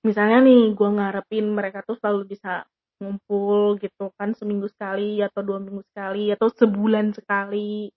Misalnya 0.05 0.45
nih 0.45 0.77
gue 0.77 0.89
ngarepin 1.01 1.49
mereka 1.49 1.81
tuh 1.81 1.97
selalu 1.97 2.37
bisa 2.37 2.69
ngumpul 3.01 3.77
gitu 3.83 4.09
kan 4.17 4.33
seminggu 4.33 4.67
sekali 4.73 5.21
atau 5.21 5.41
dua 5.45 5.59
minggu 5.61 5.85
sekali 5.93 6.33
atau 6.33 6.49
sebulan 6.49 7.13
sekali. 7.13 7.93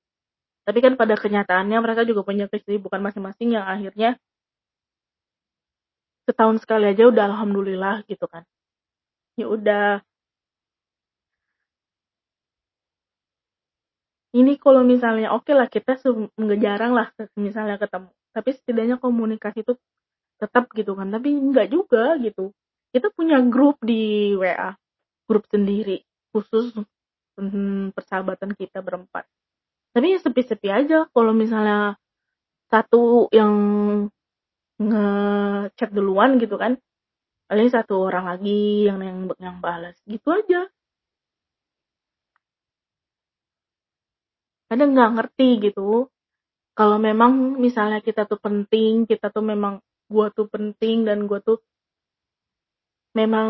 Tapi 0.68 0.80
kan 0.86 0.94
pada 1.00 1.16
kenyataannya 1.18 1.78
mereka 1.82 2.04
juga 2.06 2.22
punya 2.28 2.46
kesibukan 2.52 3.02
masing-masing 3.02 3.58
yang 3.58 3.66
akhirnya 3.66 4.20
setahun 6.30 6.62
sekali 6.62 6.86
aja 6.94 7.10
udah 7.10 7.24
alhamdulillah 7.32 8.06
gitu 8.06 8.26
kan. 8.30 8.44
Ya 9.40 9.48
udah. 9.50 10.04
Ini 14.30 14.62
kalau 14.62 14.86
misalnya 14.86 15.34
oke 15.34 15.50
okay 15.50 15.54
lah 15.58 15.66
kita 15.66 15.98
nggak 16.38 16.60
jarang 16.62 16.94
lah 16.94 17.10
misalnya 17.34 17.82
ketemu. 17.82 18.10
Tapi 18.30 18.50
setidaknya 18.54 18.96
komunikasi 19.02 19.66
itu 19.66 19.74
tetap 20.38 20.70
gitu 20.78 20.94
kan. 20.94 21.10
Tapi 21.10 21.34
nggak 21.34 21.68
juga 21.74 22.14
gitu. 22.22 22.54
Kita 22.94 23.10
punya 23.16 23.42
grup 23.42 23.82
di 23.82 24.36
WA 24.38 24.78
grup 25.30 25.46
sendiri 25.54 26.02
khusus 26.34 26.74
persahabatan 27.94 28.58
kita 28.58 28.82
berempat. 28.82 29.30
Tapi 29.94 30.18
ya 30.18 30.20
sepi-sepi 30.20 30.70
aja 30.74 31.06
kalau 31.14 31.32
misalnya 31.32 31.94
satu 32.74 33.30
yang 33.30 33.54
ngechat 34.82 35.90
duluan 35.94 36.42
gitu 36.42 36.58
kan 36.58 36.82
paling 37.50 37.70
satu 37.70 38.10
orang 38.10 38.26
lagi 38.30 38.90
yang 38.90 39.00
yang 39.02 39.20
yang 39.38 39.58
balas 39.62 39.98
gitu 40.10 40.34
aja. 40.34 40.66
Kadang 44.70 44.94
nggak 44.94 45.12
ngerti 45.18 45.50
gitu. 45.70 46.10
Kalau 46.78 46.98
memang 47.02 47.58
misalnya 47.58 48.00
kita 48.00 48.24
tuh 48.30 48.40
penting, 48.40 49.10
kita 49.10 49.34
tuh 49.34 49.44
memang 49.44 49.82
gua 50.08 50.30
tuh 50.32 50.48
penting 50.48 51.04
dan 51.10 51.26
gua 51.26 51.42
tuh 51.42 51.60
memang 53.18 53.50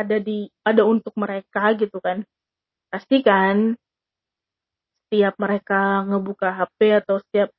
ada 0.00 0.16
di 0.16 0.48
ada 0.64 0.82
untuk 0.88 1.12
mereka 1.20 1.76
gitu 1.76 1.98
kan. 2.00 2.24
Pasti 2.88 3.20
kan 3.20 3.76
setiap 5.08 5.36
mereka 5.36 6.08
ngebuka 6.08 6.48
HP 6.56 6.78
atau 7.04 7.20
setiap 7.20 7.52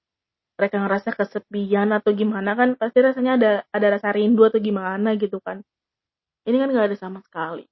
mereka 0.57 0.75
ngerasa 0.81 1.09
kesepian 1.17 1.89
atau 1.93 2.11
gimana 2.13 2.57
kan 2.57 2.69
pasti 2.77 2.97
rasanya 3.01 3.31
ada 3.37 3.51
ada 3.69 3.87
rasa 3.97 4.09
rindu 4.13 4.41
atau 4.45 4.57
gimana 4.57 5.13
gitu 5.17 5.37
kan. 5.41 5.61
Ini 6.49 6.57
kan 6.61 6.69
nggak 6.73 6.87
ada 6.93 6.97
sama 6.97 7.19
sekali. 7.25 7.65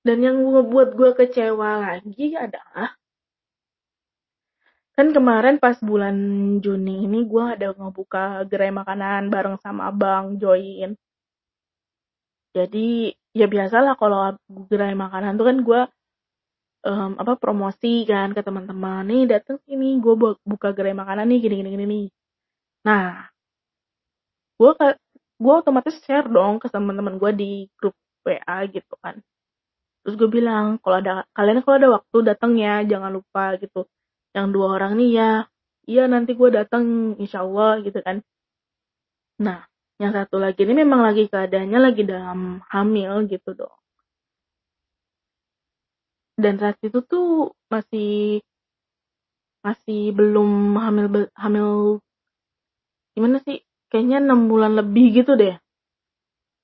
Dan 0.00 0.24
yang 0.24 0.36
ngebuat 0.40 0.96
gue 0.96 1.10
kecewa 1.12 1.70
lagi 1.84 2.32
adalah 2.32 2.96
kan 4.96 5.12
kemarin 5.16 5.56
pas 5.56 5.76
bulan 5.80 6.16
Juni 6.64 7.04
ini 7.08 7.24
gue 7.24 7.44
ada 7.56 7.72
ngebuka 7.72 8.44
gerai 8.48 8.72
makanan 8.72 9.32
bareng 9.32 9.56
sama 9.64 9.88
abang 9.92 10.36
join. 10.40 10.92
Jadi 12.56 13.14
ya 13.36 13.46
biasalah 13.46 13.94
kalau 13.94 14.34
gerai 14.70 14.94
makanan 14.98 15.38
tuh 15.38 15.46
kan 15.46 15.56
gue 15.62 15.80
um, 16.86 17.12
apa 17.22 17.38
promosi 17.38 18.02
kan 18.10 18.34
ke 18.34 18.42
teman-teman 18.42 19.06
nih 19.06 19.22
datang 19.30 19.62
sini 19.66 20.02
gue 20.02 20.14
buka 20.42 20.68
gerai 20.74 20.94
makanan 20.96 21.30
nih 21.30 21.38
gini 21.42 21.54
gini 21.62 21.70
gini 21.74 21.84
nih. 21.86 22.06
Nah, 22.86 23.30
gue 24.58 24.70
gue 25.40 25.54
otomatis 25.54 25.94
share 26.04 26.26
dong 26.26 26.58
ke 26.62 26.66
teman-teman 26.68 27.16
gue 27.22 27.30
di 27.36 27.50
grup 27.78 27.94
WA 28.26 28.58
gitu 28.68 28.94
kan. 28.98 29.22
Terus 30.02 30.14
gue 30.16 30.28
bilang 30.32 30.80
kalau 30.82 30.96
ada 31.00 31.24
kalian 31.36 31.60
kalau 31.62 31.76
ada 31.78 31.88
waktu 32.00 32.16
datang 32.34 32.52
ya 32.58 32.82
jangan 32.82 33.12
lupa 33.14 33.54
gitu 33.62 33.86
yang 34.36 34.54
dua 34.54 34.78
orang 34.78 34.94
nih 34.98 35.10
ya 35.18 35.32
iya 35.90 36.02
nanti 36.06 36.30
gue 36.38 36.48
datang 36.54 36.84
insya 37.18 37.42
Allah 37.42 37.82
gitu 37.82 37.98
kan 38.06 38.22
nah 39.40 39.66
yang 40.00 40.16
satu 40.16 40.40
lagi 40.40 40.64
ini 40.64 40.80
memang 40.80 41.04
lagi 41.04 41.28
keadaannya 41.28 41.78
lagi 41.78 42.02
dalam 42.08 42.64
hamil 42.72 43.28
gitu 43.28 43.52
dong. 43.52 43.76
Dan 46.40 46.56
saat 46.56 46.80
itu 46.80 47.04
tuh 47.04 47.52
masih 47.68 48.40
masih 49.60 50.16
belum 50.16 50.72
hamil 50.80 51.06
hamil 51.36 51.68
gimana 53.12 53.44
sih? 53.44 53.60
Kayaknya 53.92 54.18
enam 54.24 54.48
bulan 54.48 54.72
lebih 54.80 55.20
gitu 55.20 55.36
deh. 55.36 55.60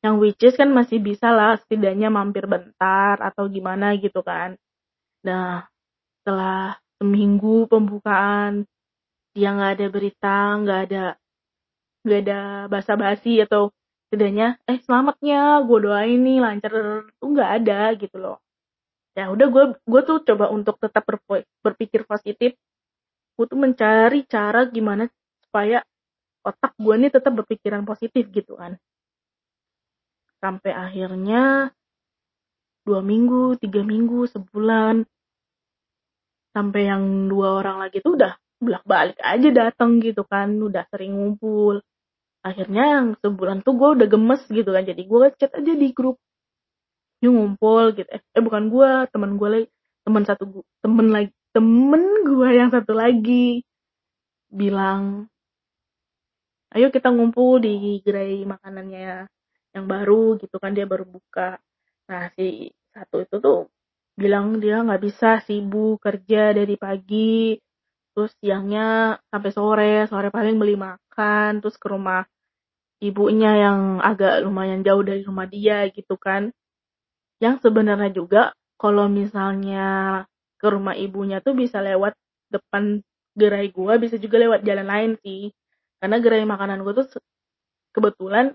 Yang 0.01 0.15
which 0.17 0.45
kan 0.57 0.73
masih 0.73 1.05
bisa 1.05 1.29
lah 1.29 1.61
setidaknya 1.61 2.09
mampir 2.09 2.49
bentar 2.49 3.21
atau 3.21 3.53
gimana 3.53 3.93
gitu 4.01 4.25
kan. 4.25 4.57
Nah 5.29 5.69
setelah 6.25 6.81
seminggu 6.97 7.69
pembukaan 7.69 8.65
dia 9.37 9.53
nggak 9.53 9.73
ada 9.77 9.87
berita 9.93 10.37
nggak 10.65 10.81
ada 10.89 11.05
nggak 12.07 12.21
ada 12.23 12.41
basa-basi 12.71 13.43
atau 13.43 13.75
setidaknya 14.07 14.63
eh 14.71 14.79
selamatnya 14.87 15.67
gue 15.67 15.79
doain 15.83 16.21
nih 16.23 16.39
lancar 16.39 16.73
tuh 17.19 17.29
nggak 17.35 17.51
ada 17.59 17.91
gitu 17.99 18.17
loh. 18.23 18.39
Ya 19.19 19.35
udah 19.35 19.47
gue 19.51 19.65
gue 19.83 20.01
tuh 20.07 20.23
coba 20.23 20.55
untuk 20.55 20.79
tetap 20.79 21.03
berpikir 21.67 22.07
positif. 22.07 22.55
Gue 23.35 23.47
tuh 23.51 23.59
mencari 23.59 24.23
cara 24.31 24.71
gimana 24.71 25.11
supaya 25.43 25.83
otak 26.47 26.79
gue 26.79 26.95
nih 26.95 27.11
tetap 27.11 27.35
berpikiran 27.35 27.83
positif 27.83 28.31
gitu 28.31 28.55
kan. 28.55 28.79
Sampai 30.39 30.71
akhirnya 30.71 31.75
dua 32.87 33.03
minggu 33.03 33.59
tiga 33.59 33.83
minggu 33.83 34.31
sebulan 34.31 35.03
sampai 36.55 36.83
yang 36.87 37.27
dua 37.27 37.59
orang 37.59 37.83
lagi 37.83 37.99
tuh 37.99 38.15
udah 38.15 38.39
bolak 38.63 38.85
balik 38.87 39.19
aja 39.21 39.49
datang 39.53 39.99
gitu 40.01 40.23
kan 40.25 40.55
udah 40.57 40.87
sering 40.89 41.13
ngumpul 41.13 41.83
akhirnya 42.47 42.85
yang 42.95 43.07
sebulan 43.19 43.67
tuh 43.67 43.75
gue 43.75 43.89
udah 43.99 44.09
gemes 44.15 44.43
gitu 44.47 44.71
kan. 44.71 44.85
Jadi 44.87 45.03
gue 45.11 45.27
chat 45.35 45.51
aja 45.51 45.73
di 45.75 45.89
grup. 45.91 46.17
Yuk 47.23 47.33
ngumpul 47.35 47.85
gitu. 47.99 48.07
Eh, 48.07 48.23
eh 48.23 48.43
bukan 48.47 48.71
gue 48.71 48.91
teman 49.11 49.33
gue 49.35 49.49
lagi. 49.51 49.67
Teman 50.07 50.23
satu 50.23 50.45
temen 50.79 51.07
lagi 51.11 51.31
temen 51.51 52.03
gue 52.23 52.49
yang 52.55 52.71
satu 52.71 52.93
lagi. 52.95 53.67
Bilang 54.47 55.27
ayo 56.75 56.93
kita 56.95 57.09
ngumpul 57.11 57.63
di 57.63 57.99
gerai 58.05 58.47
makanannya 58.47 59.27
yang 59.75 59.85
baru 59.91 60.39
gitu 60.39 60.57
kan. 60.63 60.71
Dia 60.77 60.87
baru 60.87 61.03
buka. 61.03 61.59
Nah 62.07 62.31
si 62.39 62.71
satu 62.95 63.27
itu 63.27 63.37
tuh 63.43 63.67
bilang 64.17 64.63
dia 64.63 64.81
nggak 64.87 65.03
bisa 65.03 65.43
sibuk 65.43 65.99
kerja 65.99 66.55
dari 66.55 66.79
pagi. 66.79 67.59
Terus 68.15 68.33
siangnya 68.39 69.19
sampai 69.35 69.51
sore. 69.51 69.95
Sore 70.07 70.31
paling 70.31 70.57
beli 70.63 70.79
makan 70.79 71.59
terus 71.59 71.75
ke 71.75 71.91
rumah 71.91 72.23
ibunya 73.03 73.51
yang 73.69 73.81
agak 74.01 74.41
lumayan 74.45 74.81
jauh 74.87 75.03
dari 75.05 75.23
rumah 75.25 75.47
dia 75.49 75.87
gitu 75.93 76.17
kan. 76.17 76.53
Yang 77.43 77.69
sebenarnya 77.69 78.11
juga 78.13 78.43
kalau 78.81 79.09
misalnya 79.09 80.25
ke 80.57 80.67
rumah 80.73 80.97
ibunya 80.97 81.41
tuh 81.45 81.53
bisa 81.57 81.81
lewat 81.85 82.17
depan 82.49 83.05
gerai 83.37 83.69
gua 83.69 84.01
bisa 84.01 84.17
juga 84.17 84.41
lewat 84.41 84.65
jalan 84.65 84.89
lain 84.89 85.11
sih. 85.21 85.53
Karena 86.01 86.17
gerai 86.21 86.45
makanan 86.49 86.81
gua 86.85 86.95
tuh 87.05 87.21
kebetulan 87.93 88.53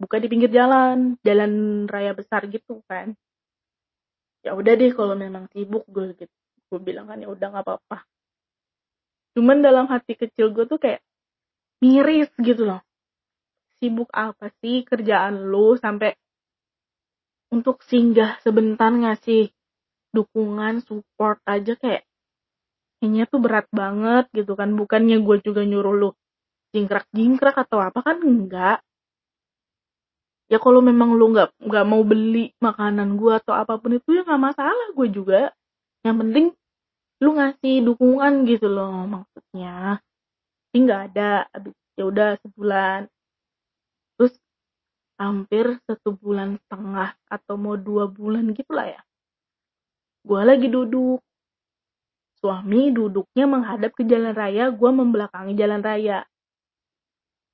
buka 0.00 0.16
di 0.18 0.28
pinggir 0.28 0.50
jalan 0.50 1.16
jalan 1.22 1.84
raya 1.88 2.12
besar 2.16 2.48
gitu 2.48 2.80
kan. 2.88 3.14
Ya 4.42 4.58
udah 4.58 4.74
deh 4.74 4.90
kalau 4.90 5.14
memang 5.14 5.46
sibuk 5.54 5.86
gue 5.86 6.18
gitu 6.18 6.34
gue 6.72 6.80
bilang 6.80 7.04
kan 7.04 7.20
ya 7.20 7.28
udah 7.28 7.52
nggak 7.52 7.64
apa-apa. 7.68 8.08
Cuman 9.36 9.60
dalam 9.60 9.86
hati 9.92 10.16
kecil 10.16 10.50
gue 10.50 10.64
tuh 10.66 10.80
kayak 10.80 11.00
miris 11.84 12.32
gitu 12.40 12.66
loh 12.66 12.80
sibuk 13.82 14.06
apa 14.14 14.54
sih 14.62 14.86
kerjaan 14.86 15.50
lu 15.50 15.74
sampai 15.74 16.14
untuk 17.50 17.82
singgah 17.82 18.38
sebentar 18.46 18.94
ngasih 18.94 19.50
dukungan 20.14 20.86
support 20.86 21.42
aja 21.42 21.74
kayak 21.74 22.06
kayaknya 23.02 23.26
tuh 23.26 23.42
berat 23.42 23.66
banget 23.74 24.30
gitu 24.30 24.54
kan. 24.54 24.70
Bukannya 24.78 25.18
gue 25.26 25.36
juga 25.42 25.66
nyuruh 25.66 25.94
lu 25.98 26.10
jingkrak 26.70 27.10
jingkrak 27.10 27.58
atau 27.58 27.82
apa 27.82 27.98
kan? 28.06 28.22
Enggak. 28.22 28.78
Ya 30.46 30.62
kalau 30.62 30.78
memang 30.78 31.18
lu 31.18 31.34
nggak 31.34 31.50
nggak 31.58 31.86
mau 31.90 32.06
beli 32.06 32.54
makanan 32.62 33.18
gue 33.18 33.32
atau 33.42 33.58
apa 33.58 33.74
pun 33.82 33.98
itu 33.98 34.14
ya 34.14 34.22
nggak 34.22 34.42
masalah 34.54 34.86
gue 34.94 35.08
juga. 35.10 35.50
Yang 36.06 36.16
penting 36.22 36.46
lu 37.26 37.30
ngasih 37.34 37.74
dukungan 37.82 38.32
gitu 38.46 38.70
loh 38.70 39.02
maksudnya. 39.10 39.98
Tapi 40.70 40.76
nggak 40.88 41.00
ada 41.10 41.50
abis 41.52 41.74
ya 41.98 42.04
udah 42.08 42.28
sebulan 42.40 43.11
terus 44.16 44.34
hampir 45.20 45.78
satu 45.86 46.18
bulan 46.18 46.58
setengah 46.66 47.14
atau 47.30 47.54
mau 47.54 47.78
dua 47.78 48.10
bulan 48.10 48.50
gitulah 48.56 48.90
ya. 48.90 49.00
Gue 50.26 50.42
lagi 50.42 50.66
duduk. 50.66 51.22
Suami 52.42 52.90
duduknya 52.90 53.46
menghadap 53.46 53.94
ke 53.94 54.02
jalan 54.02 54.34
raya 54.34 54.74
gue 54.74 54.90
membelakangi 54.90 55.54
jalan 55.54 55.78
raya. 55.78 56.26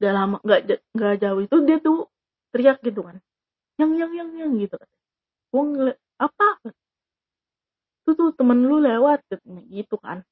Gak 0.01 0.13
lama 0.15 0.37
gak, 0.41 0.81
gak 0.97 1.15
jauh 1.21 1.41
itu 1.45 1.57
dia 1.69 1.77
tuh 1.83 2.09
teriak 2.57 2.81
gitu 2.81 3.05
kan. 3.05 3.21
Yang 3.77 3.91
yang 4.01 4.13
yang 4.17 4.31
yang 4.33 4.53
gitu. 4.57 4.77
Kan 4.81 4.91
gue 5.53 5.63
ngeliat 5.77 5.99
apa? 6.17 6.49
Itu 8.05 8.17
tuh 8.17 8.33
temen 8.33 8.65
lu 8.65 8.81
lewat 8.81 9.21
gitu 9.69 9.97
kan. 10.01 10.25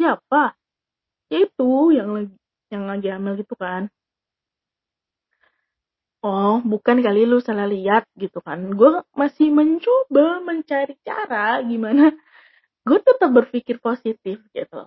Siapa? 0.00 0.56
Ya 1.28 1.38
itu 1.44 1.92
yang 1.92 2.08
lagi 2.16 2.36
yang 2.72 2.84
lagi 2.88 3.08
hamil 3.12 3.36
gitu 3.36 3.52
kan 3.60 3.92
oh 6.22 6.62
bukan 6.62 7.02
kali 7.02 7.26
lu 7.26 7.42
salah 7.42 7.66
lihat 7.66 8.06
gitu 8.16 8.38
kan. 8.40 8.72
Gue 8.78 9.02
masih 9.18 9.50
mencoba 9.50 10.40
mencari 10.42 10.94
cara 11.02 11.60
gimana 11.66 12.14
gue 12.88 12.98
tetap 13.02 13.30
berpikir 13.34 13.82
positif 13.82 14.38
gitu. 14.54 14.82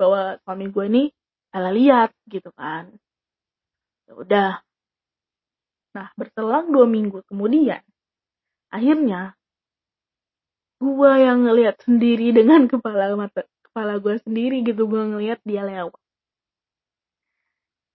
Bahwa 0.00 0.40
suami 0.44 0.66
gue 0.72 0.84
ini 0.88 1.04
salah 1.52 1.72
lihat 1.72 2.10
gitu 2.26 2.50
kan. 2.56 2.88
Ya 4.08 4.12
udah. 4.16 4.52
Nah, 5.90 6.08
berselang 6.14 6.70
dua 6.70 6.86
minggu 6.86 7.26
kemudian, 7.26 7.82
akhirnya 8.70 9.34
gue 10.80 11.12
yang 11.20 11.44
ngelihat 11.44 11.76
sendiri 11.84 12.32
dengan 12.38 12.64
kepala 12.70 13.12
mata 13.18 13.44
kepala 13.66 14.00
gue 14.00 14.16
sendiri 14.24 14.64
gitu 14.64 14.88
gue 14.88 15.02
ngelihat 15.14 15.38
dia 15.44 15.62
lewat. 15.66 16.00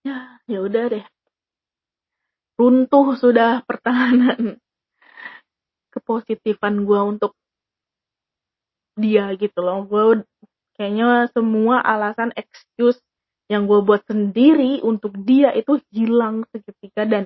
Ya 0.06 0.38
ya 0.46 0.60
udah 0.62 0.84
deh 0.94 1.06
runtuh 2.56 3.16
sudah 3.20 3.64
pertahanan. 3.68 4.60
Kepositifan 5.92 6.84
gue 6.84 7.00
untuk 7.00 7.32
dia 9.00 9.32
gitu 9.36 9.60
loh. 9.64 9.84
Gue 9.88 10.24
kayaknya 10.76 11.32
semua 11.32 11.80
alasan 11.84 12.36
excuse 12.36 13.00
yang 13.48 13.70
gue 13.70 13.80
buat 13.86 14.02
sendiri 14.10 14.82
untuk 14.82 15.14
dia 15.22 15.54
itu 15.54 15.78
hilang 15.94 16.44
seketika 16.50 17.06
dan 17.06 17.24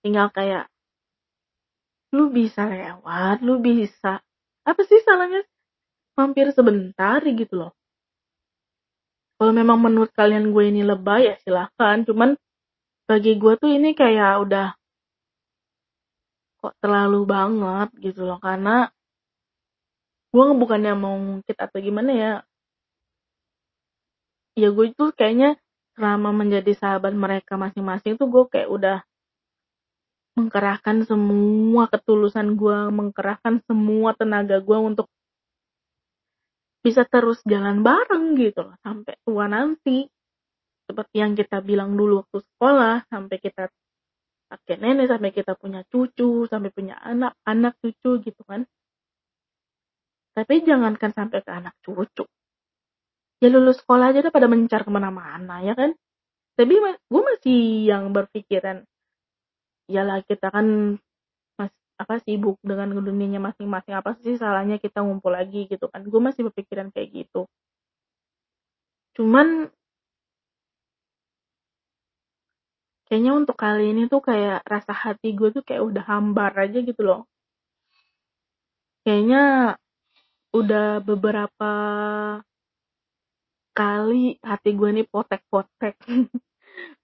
tinggal 0.00 0.30
kayak 0.30 0.70
lu 2.14 2.30
bisa 2.30 2.66
lewat, 2.66 3.42
lu 3.42 3.58
bisa. 3.62 4.22
Apa 4.66 4.82
sih 4.86 4.98
salahnya? 5.02 5.42
Mampir 6.18 6.50
sebentar 6.54 7.22
gitu 7.22 7.54
loh. 7.54 7.72
Kalau 9.40 9.56
memang 9.56 9.80
menurut 9.80 10.12
kalian 10.12 10.52
gue 10.52 10.68
ini 10.68 10.84
lebay 10.84 11.32
ya 11.32 11.36
silahkan, 11.40 12.04
cuman 12.04 12.36
bagi 13.10 13.32
gue 13.42 13.54
tuh 13.58 13.70
ini 13.74 13.90
kayak 13.98 14.38
udah 14.46 14.66
kok 16.62 16.74
terlalu 16.78 17.26
banget 17.26 17.88
gitu 17.98 18.22
loh 18.22 18.38
karena 18.38 18.86
gue 20.30 20.44
bukannya 20.62 20.94
mau 20.94 21.18
ngungkit 21.18 21.58
atau 21.58 21.78
gimana 21.82 22.10
ya 22.14 22.32
ya 24.54 24.70
gue 24.70 24.86
itu 24.94 25.04
kayaknya 25.18 25.58
selama 25.98 26.30
menjadi 26.30 26.70
sahabat 26.78 27.18
mereka 27.18 27.58
masing-masing 27.58 28.14
tuh 28.14 28.30
gue 28.30 28.44
kayak 28.46 28.70
udah 28.70 28.98
mengkerahkan 30.38 31.04
semua 31.04 31.90
ketulusan 31.90 32.54
gue, 32.56 32.78
mengkerahkan 32.88 33.60
semua 33.66 34.14
tenaga 34.14 34.62
gue 34.62 34.78
untuk 34.78 35.10
bisa 36.80 37.04
terus 37.04 37.44
jalan 37.44 37.84
bareng 37.84 38.38
gitu 38.40 38.70
loh 38.70 38.76
sampai 38.80 39.14
tua 39.26 39.44
nanti. 39.50 40.08
Seperti 40.90 41.22
yang 41.22 41.38
kita 41.38 41.62
bilang 41.62 41.94
dulu 41.94 42.26
waktu 42.26 42.42
sekolah, 42.42 43.06
sampai 43.06 43.38
kita 43.38 43.70
kakek 44.50 44.78
nenek, 44.82 45.06
sampai 45.06 45.30
kita 45.30 45.54
punya 45.54 45.86
cucu, 45.86 46.50
sampai 46.50 46.74
punya 46.74 46.98
anak, 46.98 47.38
anak 47.46 47.78
cucu 47.78 48.18
gitu 48.26 48.42
kan. 48.42 48.66
Tapi 50.34 50.66
jangankan 50.66 51.14
sampai 51.14 51.46
ke 51.46 51.50
anak 51.54 51.78
cucu. 51.86 52.26
Ya 53.38 53.48
lulus 53.54 53.78
sekolah 53.78 54.10
aja 54.10 54.26
udah 54.26 54.34
pada 54.34 54.50
mencar 54.50 54.82
ke 54.82 54.90
mana-mana 54.90 55.62
ya 55.62 55.78
kan. 55.78 55.94
Tapi 56.58 56.74
gue 56.82 57.22
masih 57.22 57.86
yang 57.86 58.10
berpikiran, 58.10 58.82
lah 59.98 60.22
kita 60.22 60.54
kan 60.54 60.98
mas 61.58 61.72
apa 61.98 62.22
sibuk 62.22 62.62
dengan 62.62 62.94
dunianya 62.94 63.42
masing-masing 63.42 63.98
apa 63.98 64.14
sih 64.22 64.38
salahnya 64.38 64.78
kita 64.78 65.02
ngumpul 65.02 65.34
lagi 65.34 65.66
gitu 65.66 65.90
kan 65.90 66.06
gue 66.06 66.20
masih 66.22 66.46
berpikiran 66.48 66.94
kayak 66.94 67.26
gitu 67.26 67.50
cuman 69.18 69.68
kayaknya 73.10 73.32
untuk 73.34 73.58
kali 73.58 73.90
ini 73.90 74.06
tuh 74.06 74.22
kayak 74.22 74.62
rasa 74.62 74.94
hati 74.94 75.34
gue 75.34 75.50
tuh 75.50 75.66
kayak 75.66 75.82
udah 75.82 76.04
hambar 76.06 76.54
aja 76.54 76.78
gitu 76.78 77.02
loh. 77.02 77.26
Kayaknya 79.02 79.74
udah 80.54 81.02
beberapa 81.02 81.72
kali 83.74 84.38
hati 84.46 84.70
gue 84.78 84.90
nih 84.94 85.06
potek-potek. 85.10 85.98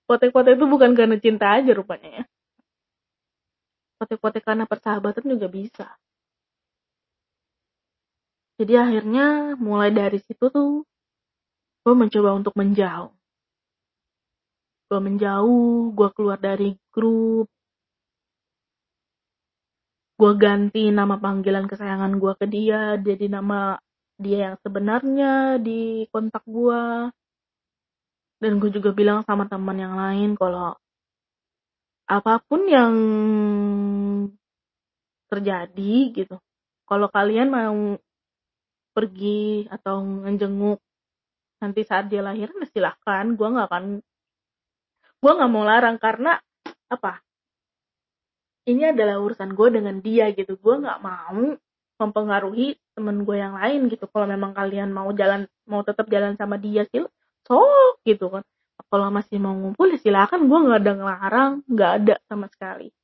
Potek-potek 0.07 0.55
itu 0.55 0.67
bukan 0.71 0.95
karena 0.95 1.19
cinta 1.19 1.59
aja 1.59 1.75
rupanya 1.75 2.23
ya. 2.23 2.25
Potek-potek 3.99 4.47
karena 4.47 4.63
persahabatan 4.63 5.27
juga 5.27 5.51
bisa. 5.51 5.91
Jadi 8.63 8.79
akhirnya 8.79 9.59
mulai 9.59 9.91
dari 9.91 10.23
situ 10.23 10.47
tuh 10.55 10.87
gue 11.83 11.95
mencoba 11.99 12.31
untuk 12.39 12.55
menjauh 12.55 13.11
gue 14.87 15.01
menjauh, 15.03 15.91
gue 15.99 16.09
keluar 16.17 16.39
dari 16.39 16.79
grup, 16.95 17.51
gue 20.17 20.33
ganti 20.41 20.89
nama 20.89 21.21
panggilan 21.21 21.67
kesayangan 21.71 22.13
gue 22.23 22.33
ke 22.41 22.47
dia, 22.49 22.97
jadi 22.97 23.27
nama 23.37 23.77
dia 24.17 24.39
yang 24.53 24.57
sebenarnya 24.65 25.61
di 25.61 26.07
kontak 26.09 26.45
gue. 26.49 27.13
Dan 28.41 28.53
gue 28.61 28.71
juga 28.77 28.91
bilang 28.93 29.25
sama 29.29 29.45
teman 29.49 29.77
yang 29.81 29.97
lain 29.97 30.37
kalau 30.37 30.77
apa 32.07 32.39
pun 32.47 32.61
yang 32.71 32.95
terjadi 35.27 35.95
gitu, 36.15 36.37
kalau 36.87 37.11
kalian 37.11 37.51
mau 37.51 37.99
pergi 38.97 39.69
atau 39.69 40.01
ngejenguk 40.25 40.81
nanti 41.61 41.81
saat 41.85 42.09
dia 42.09 42.25
lahiran 42.25 42.63
ya 42.65 42.69
silahkan 42.73 43.37
gue 43.37 43.49
nggak 43.53 43.69
akan 43.69 43.85
gue 45.27 45.33
nggak 45.35 45.51
mau 45.51 45.67
larang 45.67 45.99
karena 45.99 46.39
apa? 46.87 47.19
Ini 48.71 48.95
adalah 48.95 49.19
urusan 49.19 49.59
gue 49.59 49.69
dengan 49.75 49.99
dia 49.99 50.31
gitu. 50.31 50.55
Gue 50.55 50.79
nggak 50.79 51.03
mau 51.03 51.59
mempengaruhi 51.99 52.79
temen 52.95 53.27
gue 53.27 53.35
yang 53.35 53.59
lain 53.59 53.91
gitu. 53.91 54.07
Kalau 54.07 54.31
memang 54.31 54.55
kalian 54.55 54.95
mau 54.95 55.11
jalan 55.11 55.51
mau 55.67 55.83
tetap 55.83 56.07
jalan 56.07 56.39
sama 56.39 56.63
dia 56.63 56.87
sih 56.95 57.03
sok 57.43 58.07
gitu 58.07 58.31
kan. 58.31 58.47
Kalau 58.87 59.11
masih 59.11 59.43
mau 59.43 59.51
ngumpul 59.59 59.91
ya 59.91 59.99
silakan. 59.99 60.47
Gue 60.47 60.59
nggak 60.63 60.79
ada 60.87 60.93
ngelarang. 60.95 61.53
Nggak 61.67 61.91
ada 61.99 62.15
sama 62.31 62.47
sekali. 62.47 62.95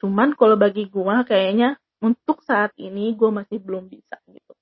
Cuman 0.00 0.32
kalau 0.32 0.56
bagi 0.56 0.88
gue 0.88 1.16
kayaknya 1.28 1.76
untuk 2.00 2.40
saat 2.40 2.72
ini 2.80 3.12
gue 3.12 3.28
masih 3.28 3.60
belum 3.60 3.84
bisa 3.84 4.16
gitu. 4.32 4.52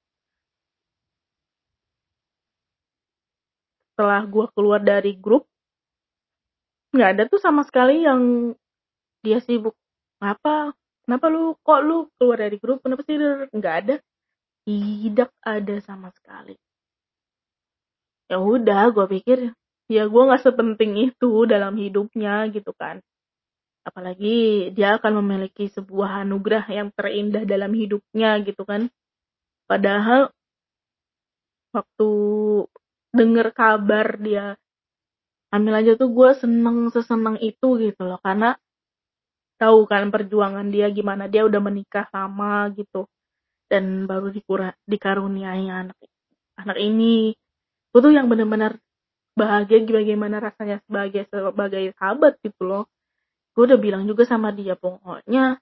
Setelah 3.94 4.26
gue 4.26 4.46
keluar 4.50 4.82
dari 4.82 5.14
grup 5.14 5.46
nggak 6.94 7.08
ada 7.14 7.22
tuh 7.28 7.40
sama 7.40 7.62
sekali 7.68 8.04
yang 8.04 8.52
dia 9.24 9.38
sibuk. 9.42 9.76
Apa? 10.22 10.72
Kenapa 11.04 11.26
lu? 11.32 11.56
Kok 11.60 11.80
lu 11.84 11.96
keluar 12.16 12.38
dari 12.44 12.56
grup? 12.60 12.84
Kenapa 12.84 13.02
sih? 13.04 13.16
Nggak 13.52 13.74
ada. 13.84 13.94
Tidak 14.68 15.30
ada 15.44 15.76
sama 15.80 16.12
sekali. 16.12 16.54
Ya 18.28 18.36
udah 18.36 18.92
gue 18.92 19.06
pikir 19.08 19.56
ya 19.88 20.04
gue 20.04 20.22
nggak 20.28 20.44
sepenting 20.44 20.92
itu 21.00 21.48
dalam 21.48 21.80
hidupnya 21.80 22.44
gitu 22.52 22.76
kan. 22.76 23.00
Apalagi 23.88 24.68
dia 24.76 25.00
akan 25.00 25.24
memiliki 25.24 25.72
sebuah 25.72 26.28
anugerah 26.28 26.68
yang 26.68 26.92
terindah 26.92 27.48
dalam 27.48 27.72
hidupnya 27.72 28.36
gitu 28.44 28.68
kan. 28.68 28.92
Padahal 29.64 30.28
waktu 31.72 32.10
dengar 33.16 33.48
kabar 33.56 34.20
dia 34.20 34.60
ambil 35.54 35.74
aja 35.80 35.92
tuh 35.96 36.08
gue 36.12 36.30
seneng 36.36 36.92
seseneng 36.92 37.36
itu 37.40 37.68
gitu 37.80 38.02
loh. 38.04 38.20
Karena 38.20 38.56
tahu 39.58 39.88
kan 39.90 40.08
perjuangan 40.14 40.70
dia 40.70 40.86
gimana 40.92 41.26
dia 41.26 41.42
udah 41.48 41.60
menikah 41.62 42.06
sama 42.12 42.68
gitu. 42.76 43.08
Dan 43.68 44.08
baru 44.08 44.32
dikura, 44.32 44.72
dikaruniai 44.88 45.68
anak 45.68 45.98
anak 46.56 46.78
ini. 46.80 47.36
Gue 47.92 48.00
tuh 48.00 48.12
yang 48.12 48.28
bener-bener 48.28 48.80
bahagia 49.38 49.84
bagaimana 49.84 50.42
rasanya 50.42 50.82
sebagai 50.88 51.28
sebagai 51.30 51.94
sahabat 51.96 52.40
gitu 52.44 52.62
loh. 52.64 52.84
Gue 53.52 53.68
udah 53.68 53.78
bilang 53.80 54.04
juga 54.06 54.24
sama 54.24 54.54
dia 54.54 54.78
pokoknya 54.78 55.58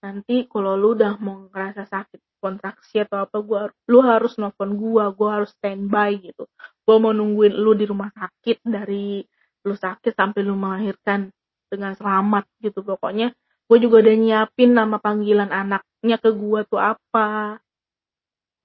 nanti 0.00 0.48
kalau 0.48 0.80
lu 0.80 0.96
udah 0.96 1.20
mau 1.20 1.44
ngerasa 1.52 1.84
sakit 1.84 2.20
kontraksi 2.40 3.04
atau 3.04 3.28
apa 3.28 3.36
gua 3.44 3.68
lu 3.92 4.00
harus 4.00 4.40
nelfon 4.40 4.80
gua 4.80 5.12
gua 5.12 5.40
harus 5.40 5.52
standby 5.60 6.16
gitu 6.24 6.48
gua 6.90 6.98
mau 6.98 7.14
nungguin 7.14 7.54
lu 7.54 7.78
di 7.78 7.86
rumah 7.86 8.10
sakit 8.10 8.66
dari 8.66 9.22
lu 9.62 9.74
sakit 9.78 10.10
sampai 10.10 10.42
lu 10.42 10.58
melahirkan 10.58 11.30
dengan 11.70 11.94
selamat 11.94 12.50
gitu. 12.58 12.82
Pokoknya 12.82 13.30
gue 13.70 13.78
juga 13.78 14.02
udah 14.02 14.16
nyiapin 14.18 14.74
nama 14.74 14.98
panggilan 14.98 15.54
anaknya 15.54 16.18
ke 16.18 16.34
gua 16.34 16.66
tuh 16.66 16.82
apa. 16.82 17.62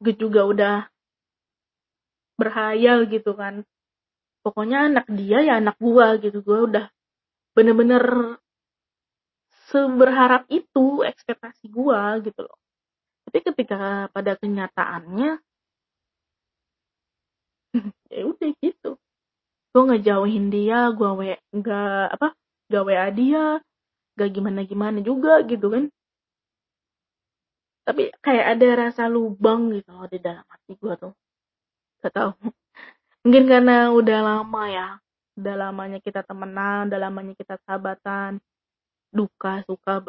Gue 0.02 0.18
juga 0.18 0.42
udah 0.50 0.76
berhayal 2.42 3.06
gitu 3.14 3.38
kan. 3.38 3.62
Pokoknya 4.42 4.90
anak 4.90 5.06
dia 5.14 5.46
ya 5.46 5.62
anak 5.62 5.78
gua 5.78 6.18
gitu. 6.18 6.42
Gua 6.42 6.66
udah 6.66 6.86
bener-bener 7.54 8.02
seberharap 9.70 10.50
itu 10.50 11.06
ekspektasi 11.06 11.70
gua 11.70 12.18
gitu 12.26 12.42
loh. 12.42 12.58
Tapi 13.30 13.38
ketika 13.54 14.10
pada 14.10 14.34
kenyataannya 14.34 15.45
ya 18.16 18.24
udah 18.32 18.50
gitu. 18.64 18.90
Gue 19.76 19.84
ngejauhin 19.92 20.46
dia 20.54 20.90
gue 20.96 21.10
we 21.20 21.30
nggak 21.52 22.16
apa 22.16 22.28
gak 22.72 22.84
wa 22.88 23.08
dia 23.12 23.44
gak 24.18 24.30
gimana 24.36 24.62
gimana 24.64 24.98
juga 25.04 25.44
gitu 25.46 25.68
kan. 25.74 25.86
Tapi 27.86 28.10
kayak 28.26 28.46
ada 28.58 28.68
rasa 28.90 29.04
lubang 29.06 29.70
gitu 29.76 29.90
loh 29.94 30.08
di 30.10 30.18
dalam 30.18 30.46
hati 30.50 30.74
gue 30.80 30.94
tuh. 30.98 31.14
Gak 32.02 32.14
tau 32.16 32.32
mungkin 33.24 33.46
karena 33.52 33.92
udah 33.92 34.20
lama 34.24 34.64
ya. 34.72 34.88
Udah 35.36 35.56
lamanya 35.68 36.00
kita 36.00 36.24
temenan 36.24 36.88
udah 36.90 37.00
lamanya 37.02 37.34
kita 37.36 37.60
sahabatan. 37.68 38.40
Duka 39.12 39.64
suka 39.68 40.04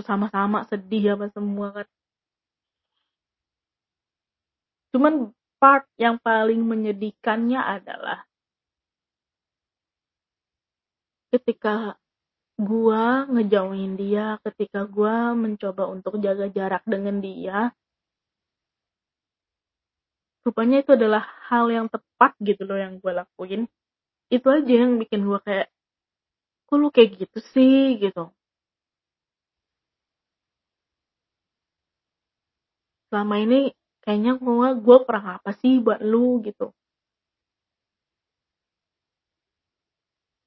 sama-sama 0.00 0.64
sedih 0.70 1.16
apa 1.16 1.28
semua 1.36 1.68
kan. 1.76 1.88
Cuman 4.92 5.32
part 5.62 5.86
yang 6.04 6.16
paling 6.26 6.60
menyedihkannya 6.66 7.60
adalah 7.76 8.18
ketika 11.32 11.74
gua 12.68 13.04
ngejauhin 13.32 13.94
dia, 14.02 14.26
ketika 14.46 14.80
gua 14.96 15.32
mencoba 15.42 15.84
untuk 15.94 16.18
jaga 16.24 16.46
jarak 16.56 16.82
dengan 16.92 17.16
dia, 17.22 17.58
rupanya 20.46 20.82
itu 20.82 20.90
adalah 20.98 21.22
hal 21.48 21.70
yang 21.70 21.86
tepat 21.94 22.34
gitu 22.42 22.62
loh 22.68 22.78
yang 22.84 22.98
gue 22.98 23.12
lakuin. 23.14 23.62
Itu 24.34 24.46
aja 24.50 24.72
yang 24.82 24.98
bikin 25.02 25.22
gue 25.28 25.40
kayak, 25.46 25.68
kok 26.66 26.76
lu 26.80 26.88
kayak 26.94 27.10
gitu 27.22 27.38
sih 27.54 28.00
gitu. 28.02 28.32
Selama 33.12 33.36
ini 33.44 33.70
kayaknya 34.02 34.32
gue 34.36 34.68
gue 34.84 34.96
kurang 35.06 35.26
apa 35.38 35.50
sih 35.60 35.78
buat 35.78 36.00
lu 36.02 36.42
gitu. 36.46 36.74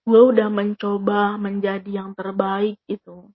Gue 0.05 0.21
udah 0.21 0.53
mencoba 0.53 1.33
menjadi 1.41 1.89
yang 2.05 2.13
terbaik 2.13 2.77
gitu. 2.85 3.33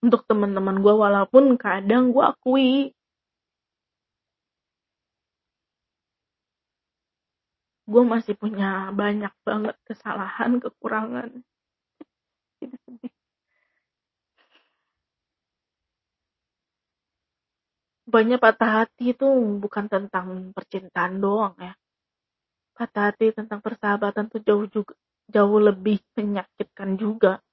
Untuk 0.00 0.24
teman-teman 0.24 0.80
gue 0.80 0.94
walaupun 0.96 1.60
kadang 1.60 2.14
gue 2.14 2.24
akui. 2.24 2.96
Gue 7.86 8.02
masih 8.02 8.34
punya 8.34 8.90
banyak 8.90 9.34
banget 9.46 9.76
kesalahan 9.84 10.58
kekurangan. 10.64 11.30
Gitu 12.60 12.76
Sedih 12.86 13.15
banyak 18.16 18.40
patah 18.40 18.80
hati 18.80 19.12
itu 19.12 19.28
bukan 19.60 19.92
tentang 19.92 20.48
percintaan 20.56 21.20
doang 21.20 21.52
ya. 21.60 21.76
Patah 22.72 23.12
hati 23.12 23.28
tentang 23.36 23.60
persahabatan 23.60 24.32
tuh 24.32 24.40
jauh 24.40 24.64
juga 24.72 24.96
jauh 25.28 25.60
lebih 25.60 26.00
menyakitkan 26.16 26.96
juga. 26.96 27.44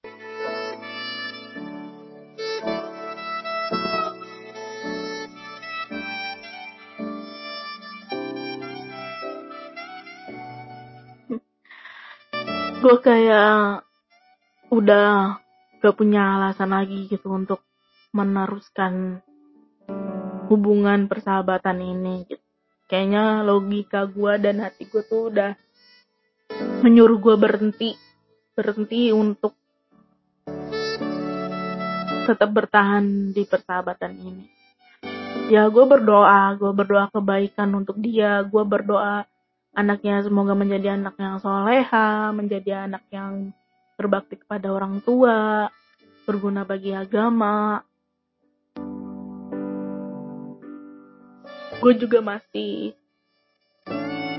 gue 12.80 12.98
kayak 13.04 13.84
udah 14.72 15.44
gak 15.84 15.96
punya 16.00 16.40
alasan 16.40 16.72
lagi 16.72 17.12
gitu 17.12 17.36
untuk 17.36 17.68
meneruskan 18.16 19.20
hubungan 20.48 21.08
persahabatan 21.08 21.80
ini 21.80 22.28
gitu. 22.28 22.44
Kayaknya 22.88 23.48
logika 23.48 24.06
gue 24.06 24.34
dan 24.44 24.62
hati 24.62 24.86
gue 24.86 25.04
tuh 25.08 25.34
udah 25.34 25.56
menyuruh 26.84 27.18
gue 27.18 27.36
berhenti, 27.40 27.96
berhenti 28.54 29.10
untuk 29.10 29.56
tetap 32.24 32.50
bertahan 32.52 33.36
di 33.36 33.44
persahabatan 33.44 34.14
ini. 34.20 34.46
Ya 35.52 35.68
gue 35.68 35.86
berdoa, 35.88 36.56
gue 36.56 36.72
berdoa 36.72 37.12
kebaikan 37.12 37.74
untuk 37.76 38.00
dia, 38.00 38.44
gue 38.48 38.64
berdoa 38.64 39.28
anaknya 39.74 40.24
semoga 40.24 40.54
menjadi 40.56 40.96
anak 40.96 41.18
yang 41.20 41.42
soleha, 41.42 42.32
menjadi 42.32 42.88
anak 42.88 43.04
yang 43.10 43.52
berbakti 44.00 44.40
kepada 44.40 44.72
orang 44.72 45.02
tua, 45.04 45.68
berguna 46.24 46.64
bagi 46.64 46.96
agama, 46.96 47.84
gue 51.84 52.00
juga 52.00 52.24
masih 52.24 52.96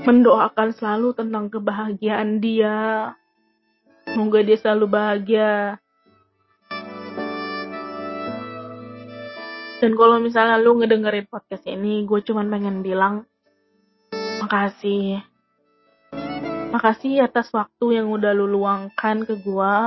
mendoakan 0.01 0.73
selalu 0.73 1.13
tentang 1.13 1.53
kebahagiaan 1.53 2.41
dia. 2.41 3.13
Semoga 4.09 4.41
dia 4.41 4.57
selalu 4.57 4.85
bahagia. 4.89 5.77
Dan 9.77 9.93
kalau 9.93 10.17
misalnya 10.17 10.57
lu 10.57 10.81
ngedengerin 10.81 11.29
podcast 11.29 11.69
ini, 11.69 12.01
gue 12.09 12.17
cuman 12.25 12.49
pengen 12.49 12.81
bilang 12.81 13.29
makasih. 14.41 15.21
Makasih 16.73 17.29
atas 17.29 17.53
waktu 17.53 18.01
yang 18.01 18.09
udah 18.09 18.33
lu 18.33 18.49
luangkan 18.49 19.21
ke 19.21 19.37
gue. 19.37 19.77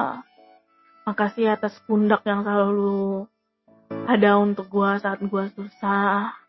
Makasih 1.10 1.58
atas 1.58 1.74
pundak 1.90 2.22
yang 2.22 2.46
selalu 2.46 3.26
ada 4.06 4.38
untuk 4.38 4.70
gue 4.70 4.90
saat 5.02 5.18
gue 5.18 5.44
susah 5.58 6.47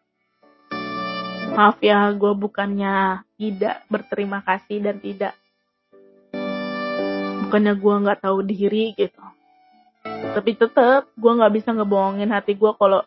maaf 1.59 1.83
ya 1.83 2.07
gue 2.15 2.31
bukannya 2.39 3.27
tidak 3.35 3.83
berterima 3.91 4.39
kasih 4.47 4.79
dan 4.79 4.95
tidak 5.03 5.35
bukannya 7.43 7.75
gue 7.75 7.95
nggak 7.99 8.21
tahu 8.23 8.47
diri 8.47 8.95
gitu. 8.95 9.19
Tapi 10.07 10.55
tetap 10.55 11.11
gue 11.19 11.31
nggak 11.35 11.59
bisa 11.59 11.75
ngebohongin 11.75 12.31
hati 12.31 12.55
gue 12.55 12.71
kalau 12.79 13.03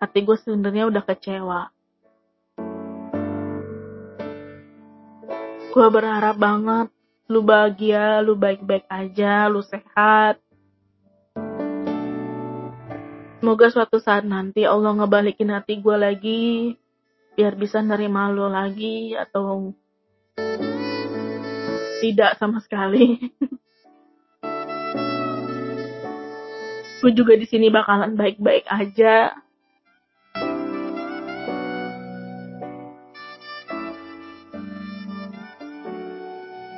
hati 0.00 0.24
gue 0.24 0.36
sebenarnya 0.40 0.88
udah 0.88 1.04
kecewa. 1.04 1.60
Gue 5.68 5.86
berharap 5.92 6.40
banget 6.40 6.88
lu 7.28 7.44
bahagia, 7.44 8.24
lu 8.24 8.40
baik-baik 8.40 8.88
aja, 8.88 9.52
lu 9.52 9.60
sehat. 9.60 10.40
Semoga 13.36 13.68
suatu 13.68 14.00
saat 14.00 14.24
nanti 14.24 14.64
Allah 14.64 14.96
ngebalikin 14.96 15.52
hati 15.52 15.76
gue 15.76 15.96
lagi 16.00 16.42
biar 17.32 17.56
bisa 17.56 17.80
nerima 17.80 18.28
lo 18.28 18.48
lagi 18.52 19.16
atau 19.16 19.72
tidak 22.02 22.36
sama 22.36 22.60
sekali. 22.60 23.16
gue 27.02 27.10
juga 27.18 27.34
di 27.34 27.46
sini 27.50 27.66
bakalan 27.66 28.14
baik-baik 28.14 28.62
aja. 28.70 29.34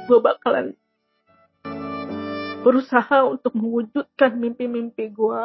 Gue 0.04 0.20
bakalan 0.20 0.76
berusaha 2.64 3.28
untuk 3.28 3.52
mewujudkan 3.52 4.40
mimpi-mimpi 4.40 5.12
gue. 5.12 5.44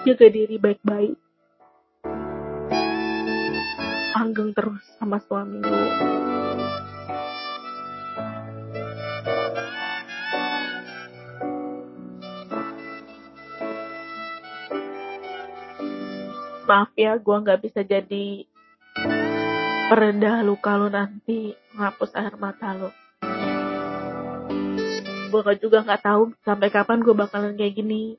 Jaga 0.00 0.32
diri 0.32 0.56
baik-baik. 0.56 1.12
Langgeng 4.16 4.52
terus 4.56 4.80
sama 4.96 5.20
suami 5.20 5.60
lu. 5.60 5.80
Maaf 16.64 16.94
ya 16.94 17.18
gue 17.18 17.36
nggak 17.42 17.60
bisa 17.66 17.82
jadi 17.82 18.46
pereda 19.90 20.40
luka 20.46 20.78
lu 20.78 20.86
nanti 20.86 21.52
menghapus 21.74 22.14
air 22.16 22.34
mata 22.40 22.72
lu. 22.72 22.88
Gue 25.28 25.54
juga 25.60 25.84
nggak 25.84 26.02
tahu 26.08 26.32
sampai 26.46 26.72
kapan 26.72 27.04
gue 27.04 27.12
bakalan 27.12 27.58
kayak 27.58 27.74
gini 27.76 28.16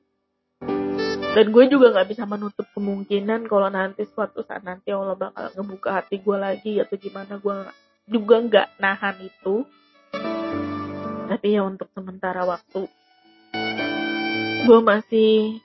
dan 1.32 1.48
gue 1.48 1.64
juga 1.64 1.96
nggak 1.96 2.08
bisa 2.12 2.28
menutup 2.28 2.68
kemungkinan 2.76 3.48
kalau 3.48 3.72
nanti 3.72 4.04
suatu 4.04 4.44
saat 4.44 4.60
nanti 4.68 4.92
Allah 4.92 5.16
bakal 5.16 5.48
ngebuka 5.56 5.88
hati 6.04 6.20
gue 6.20 6.36
lagi 6.36 6.76
atau 6.76 6.92
gimana 7.00 7.40
gue 7.40 7.54
juga 8.04 8.36
nggak 8.44 8.68
nahan 8.76 9.16
itu. 9.24 9.64
Tapi 11.32 11.56
ya 11.56 11.64
untuk 11.64 11.88
sementara 11.96 12.44
waktu 12.44 12.84
gue 14.68 14.78
masih 14.84 15.56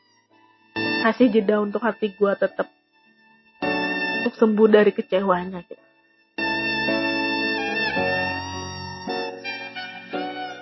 kasih 1.04 1.36
jeda 1.36 1.60
untuk 1.60 1.84
hati 1.84 2.16
gue 2.16 2.32
tetap 2.40 2.72
untuk 4.24 4.40
sembuh 4.40 4.68
dari 4.72 4.96
kecewanya 4.96 5.68
gitu. 5.68 5.84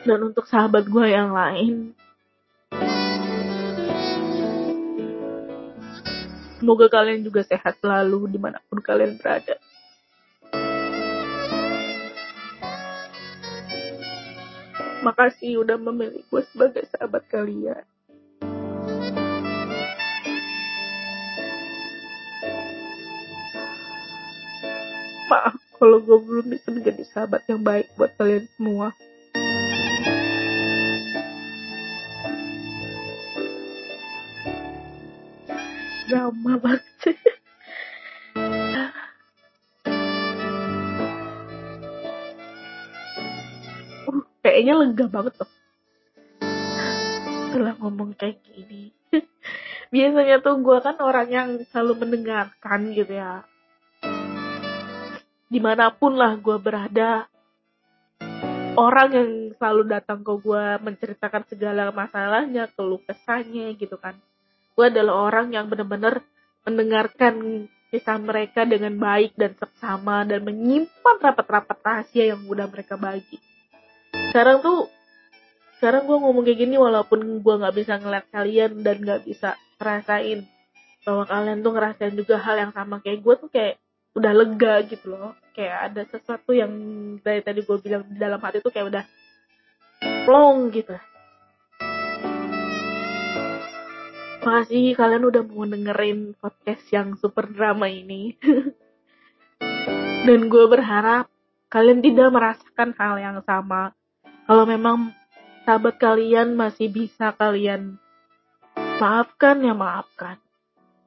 Dan 0.09 0.33
untuk 0.33 0.49
sahabat 0.49 0.89
gue 0.89 1.05
yang 1.13 1.29
lain 1.29 1.93
Semoga 6.55 6.87
kalian 6.87 7.27
juga 7.27 7.43
sehat 7.43 7.75
selalu 7.83 8.31
di 8.31 8.39
mana 8.39 8.63
pun 8.71 8.79
kalian 8.79 9.19
berada. 9.19 9.59
Makasih 15.03 15.61
udah 15.61 15.77
memilih 15.77 16.23
gue 16.31 16.41
sebagai 16.49 16.87
sahabat 16.89 17.27
kalian. 17.29 17.83
Maaf 25.29 25.59
kalau 25.75 25.99
gue 26.01 26.17
belum 26.23 26.45
bisa 26.49 26.71
menjadi 26.71 27.03
sahabat 27.05 27.43
yang 27.51 27.61
baik 27.61 27.91
buat 27.99 28.15
kalian 28.15 28.47
semua. 28.55 28.95
Drama 36.05 36.53
banget. 36.61 36.83
Sih 37.01 37.17
uh, 44.09 44.23
kayaknya 44.45 44.73
lega 44.77 45.05
banget 45.09 45.33
tuh 45.37 45.49
setelah 47.55 47.71
ngomong 47.79 48.11
kayak 48.19 48.43
gini. 48.43 48.91
Biasanya 49.95 50.43
tuh 50.43 50.59
gue 50.59 50.75
kan 50.83 50.99
orang 50.99 51.27
yang 51.31 51.49
selalu 51.71 52.03
mendengarkan 52.03 52.91
gitu 52.91 53.15
ya. 53.15 53.47
Di 55.47 55.59
mana 55.63 55.87
pun 55.95 56.19
lah 56.19 56.35
gue 56.35 56.59
berada. 56.59 57.31
Orang 58.75 59.09
yang 59.15 59.55
selalu 59.55 59.87
datang 59.87 60.19
ke 60.19 60.35
gue 60.35 60.65
menceritakan 60.83 61.47
segala 61.47 61.95
masalahnya 61.95 62.67
keluh 62.75 62.99
kesahnya 63.07 63.71
gitu 63.79 63.95
kan 63.95 64.19
gue 64.75 64.85
adalah 64.91 65.31
orang 65.31 65.55
yang 65.55 65.71
benar-benar 65.71 66.19
mendengarkan 66.67 67.65
kisah 67.95 68.19
mereka 68.19 68.67
dengan 68.67 68.99
baik 68.99 69.39
dan 69.39 69.55
seksama 69.55 70.27
dan 70.27 70.43
menyimpan 70.43 71.15
rapat-rapat 71.23 71.77
rahasia 71.79 72.35
yang 72.35 72.43
udah 72.43 72.67
mereka 72.67 72.99
bagi. 72.99 73.39
Sekarang 74.35 74.59
tuh, 74.59 74.91
sekarang 75.79 76.03
gue 76.03 76.17
ngomong 76.19 76.43
kayak 76.43 76.59
gini 76.59 76.75
walaupun 76.75 77.39
gue 77.39 77.55
nggak 77.55 77.75
bisa 77.75 77.95
ngeliat 77.95 78.27
kalian 78.35 78.83
dan 78.83 78.99
nggak 78.99 79.23
bisa 79.23 79.55
ngerasain 79.79 80.43
bahwa 81.07 81.23
kalian 81.23 81.59
tuh 81.63 81.71
ngerasain 81.71 82.15
juga 82.17 82.35
hal 82.41 82.55
yang 82.67 82.71
sama 82.75 82.99
kayak 82.99 83.23
gue 83.23 83.35
tuh 83.39 83.49
kayak 83.53 83.79
udah 84.11 84.31
lega 84.35 84.75
gitu 84.91 85.15
loh. 85.15 85.31
Kayak 85.55 85.77
ada 85.91 86.01
sesuatu 86.03 86.51
yang 86.51 86.71
dari 87.23 87.39
tadi 87.39 87.63
gue 87.63 87.77
bilang 87.79 88.03
di 88.11 88.19
dalam 88.19 88.43
hati 88.43 88.59
tuh 88.59 88.75
kayak 88.75 88.91
udah 88.91 89.03
plong 90.27 90.73
gitu. 90.75 90.99
Makasih 94.45 94.93
kalian 94.93 95.25
udah 95.25 95.41
mau 95.41 95.65
dengerin 95.65 96.37
podcast 96.37 96.85
yang 96.93 97.17
super 97.17 97.49
drama 97.49 97.89
ini. 97.89 98.37
Dan 100.29 100.53
gue 100.53 100.65
berharap 100.69 101.33
kalian 101.73 102.05
tidak 102.05 102.29
merasakan 102.29 102.93
hal 102.93 103.17
yang 103.17 103.37
sama. 103.41 103.97
Kalau 104.45 104.69
memang 104.69 105.17
sahabat 105.65 105.97
kalian 105.97 106.53
masih 106.53 106.93
bisa 106.93 107.33
kalian 107.33 107.97
maafkan 109.01 109.65
ya 109.65 109.73
maafkan. 109.73 110.37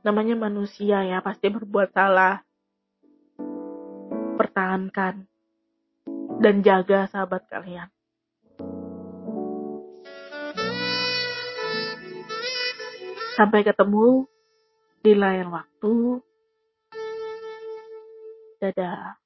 Namanya 0.03 0.35
manusia 0.35 1.07
ya 1.07 1.23
pasti 1.23 1.47
berbuat 1.47 1.95
salah. 1.95 2.43
Pertahankan 4.35 5.31
dan 6.43 6.67
jaga 6.67 7.07
sahabat 7.07 7.47
kalian. 7.47 7.87
Sampai 13.39 13.63
ketemu 13.63 14.27
di 14.99 15.15
lain 15.15 15.47
waktu. 15.55 16.19
Dadah. 18.59 19.18